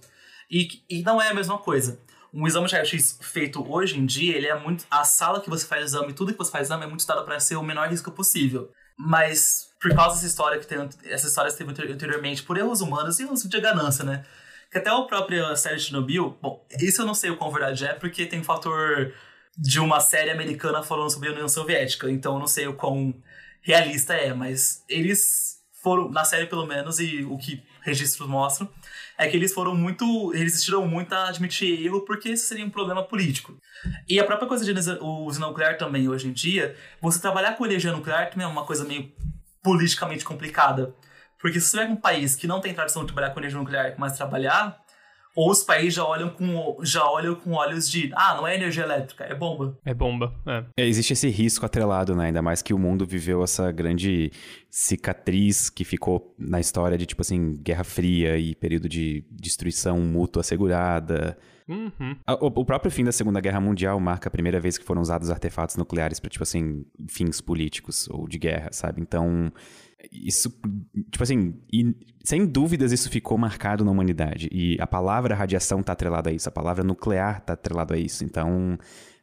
[0.52, 2.00] E, e não é a mesma coisa.
[2.34, 4.86] Um exame de raio-x feito hoje em dia, ele é muito.
[4.92, 7.40] A sala que você faz exame, tudo que você faz exame é muito estudado para
[7.40, 8.70] ser o menor risco possível.
[8.98, 10.90] Mas, por causa dessa história que tem.
[11.06, 14.26] Essa história que teve anteriormente, por erros humanos e erros de ganância, né?
[14.70, 16.38] Que até a própria série de Chernobyl.
[16.42, 19.14] Bom, isso eu não sei o quão verdade é, porque tem um fator
[19.58, 22.10] de uma série americana falando sobre a União Soviética.
[22.12, 23.14] Então eu não sei o quão
[23.62, 28.70] realista é, mas eles foram, na série pelo menos, e o que registros mostram,
[29.18, 30.32] é que eles foram muito.
[30.34, 33.58] Eles resistiram muito a admitir erro porque isso seria um problema político.
[34.08, 37.92] E a própria coisa de usina nuclear também, hoje em dia, você trabalhar com energia
[37.92, 39.12] nuclear também é uma coisa meio
[39.64, 40.94] politicamente complicada.
[41.40, 43.96] Porque se você pega um país que não tem tradição de trabalhar com energia nuclear,
[43.98, 44.80] mas trabalhar,
[45.38, 48.84] ou os países já olham com, já olham com olhos de, ah, não é energia
[48.84, 49.78] elétrica, é bomba.
[49.86, 50.64] É bomba, é.
[50.82, 50.88] é.
[50.88, 52.26] Existe esse risco atrelado, né?
[52.26, 54.32] Ainda mais que o mundo viveu essa grande
[54.68, 60.42] cicatriz que ficou na história de, tipo assim, Guerra Fria e período de destruição mútua
[60.42, 61.38] assegurada.
[61.68, 62.16] Uhum.
[62.42, 65.76] O, próprio fim da Segunda Guerra Mundial marca a primeira vez que foram usados artefatos
[65.76, 69.02] nucleares para, tipo assim, fins políticos ou de guerra, sabe?
[69.02, 69.52] Então,
[70.12, 70.50] isso,
[71.12, 74.50] tipo assim, e, sem dúvidas isso ficou marcado na humanidade.
[74.52, 78.24] E a palavra radiação está atrelada a isso, a palavra nuclear está atrelada a isso.
[78.24, 78.78] Então,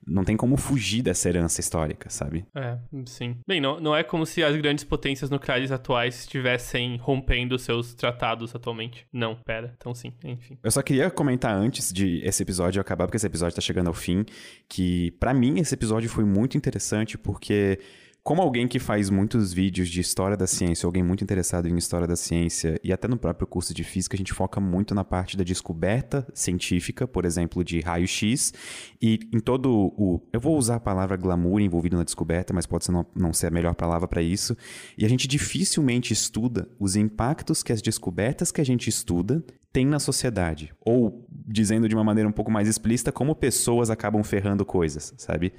[0.07, 2.45] não tem como fugir dessa herança histórica, sabe?
[2.55, 3.37] É, sim.
[3.47, 8.55] Bem, não, não é como se as grandes potências nucleares atuais estivessem rompendo seus tratados
[8.55, 9.07] atualmente.
[9.13, 9.75] Não, pera.
[9.77, 10.59] Então sim, enfim.
[10.63, 13.95] Eu só queria comentar antes de esse episódio acabar, porque esse episódio tá chegando ao
[13.95, 14.25] fim,
[14.69, 17.79] que para mim esse episódio foi muito interessante porque
[18.25, 22.07] como alguém que faz muitos vídeos de história da ciência, alguém muito interessado em história
[22.07, 25.37] da ciência, e até no próprio curso de física, a gente foca muito na parte
[25.37, 28.55] da descoberta científica, por exemplo, de raio-x,
[29.01, 30.23] e em todo o.
[30.33, 33.49] Eu vou usar a palavra glamour envolvido na descoberta, mas pode ser não, não ser
[33.49, 34.57] a melhor palavra para isso.
[34.97, 39.45] E a gente dificilmente estuda os impactos que as descobertas que a gente estuda
[39.75, 40.73] tem na sociedade.
[40.81, 45.53] Ou, dizendo de uma maneira um pouco mais explícita, como pessoas acabam ferrando coisas, sabe?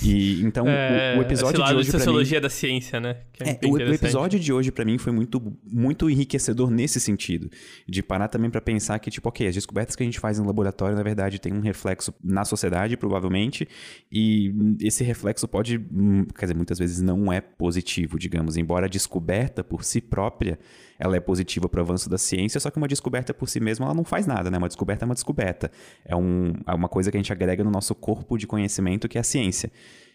[0.00, 1.90] E então é, o, o, episódio de hoje.
[1.90, 3.16] Sociologia mim, da ciência, né?
[3.40, 7.50] É, é o, o, episódio de hoje, para mim, foi muito, muito enriquecedor nesse sentido.
[7.84, 10.46] De parar também para pensar que, tipo, ok, as descobertas que a gente faz no
[10.46, 13.66] laboratório, na verdade, tem um reflexo na sociedade, provavelmente,
[14.10, 18.88] e esse reflexo pode, hum, quer dizer, muitas vezes não é positivo, digamos, embora a
[18.88, 20.60] descoberta por si própria
[20.98, 23.86] ela é positiva para o avanço da ciência, só que uma descoberta por si mesma
[23.86, 24.58] ela não faz nada, né?
[24.58, 25.70] Uma descoberta é uma descoberta.
[26.04, 29.16] É, um, é uma coisa que a gente agrega no nosso corpo de conhecimento que
[29.16, 29.70] é a ciência.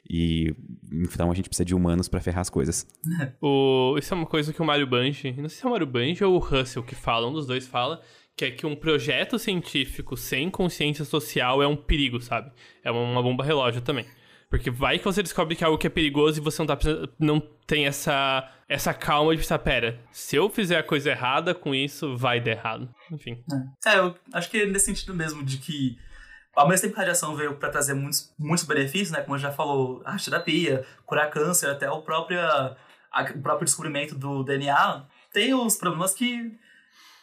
[0.09, 0.53] E
[0.91, 2.86] então a gente precisa de humanos para ferrar as coisas.
[3.41, 5.88] o, isso é uma coisa que o Mario Banji, não sei se é o Mario
[5.88, 8.01] Banji ou o Russell que fala, um dos dois fala,
[8.36, 12.51] que é que um projeto científico sem consciência social é um perigo, sabe?
[12.84, 14.05] É uma bomba relógio também.
[14.54, 16.78] Porque vai que você descobre que é algo que é perigoso e você não, tá,
[17.18, 21.74] não tem essa, essa calma de pensar, pera, se eu fizer a coisa errada com
[21.74, 22.88] isso, vai dar errado.
[23.12, 23.43] Enfim.
[23.84, 25.97] É, é eu acho que é nesse sentido mesmo, de que
[26.56, 29.22] ao mesmo tempo que a radiação veio para trazer muitos, muitos benefícios, né?
[29.22, 32.78] Como já falou, a terapia, curar câncer, até o próprio, a,
[33.36, 36.56] o próprio descobrimento do DNA, tem os problemas que,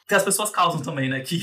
[0.08, 1.20] que as pessoas causam também, né?
[1.20, 1.38] Que,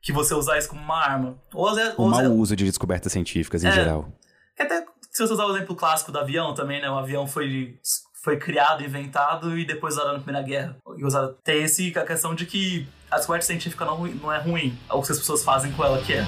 [0.00, 1.38] que você usar isso como uma arma.
[1.52, 4.10] Ou, ou, o mau uso de descobertas científicas em é, geral.
[4.58, 6.90] Até se você usar o exemplo clássico do avião também, né?
[6.90, 7.78] O avião foi,
[8.24, 10.76] foi criado, inventado e depois usado na Primeira Guerra.
[10.96, 11.36] E usado.
[11.44, 14.76] Tem esse, a questão de que a descoberta científica não, não é ruim.
[14.88, 16.24] É o que as pessoas fazem com ela que é.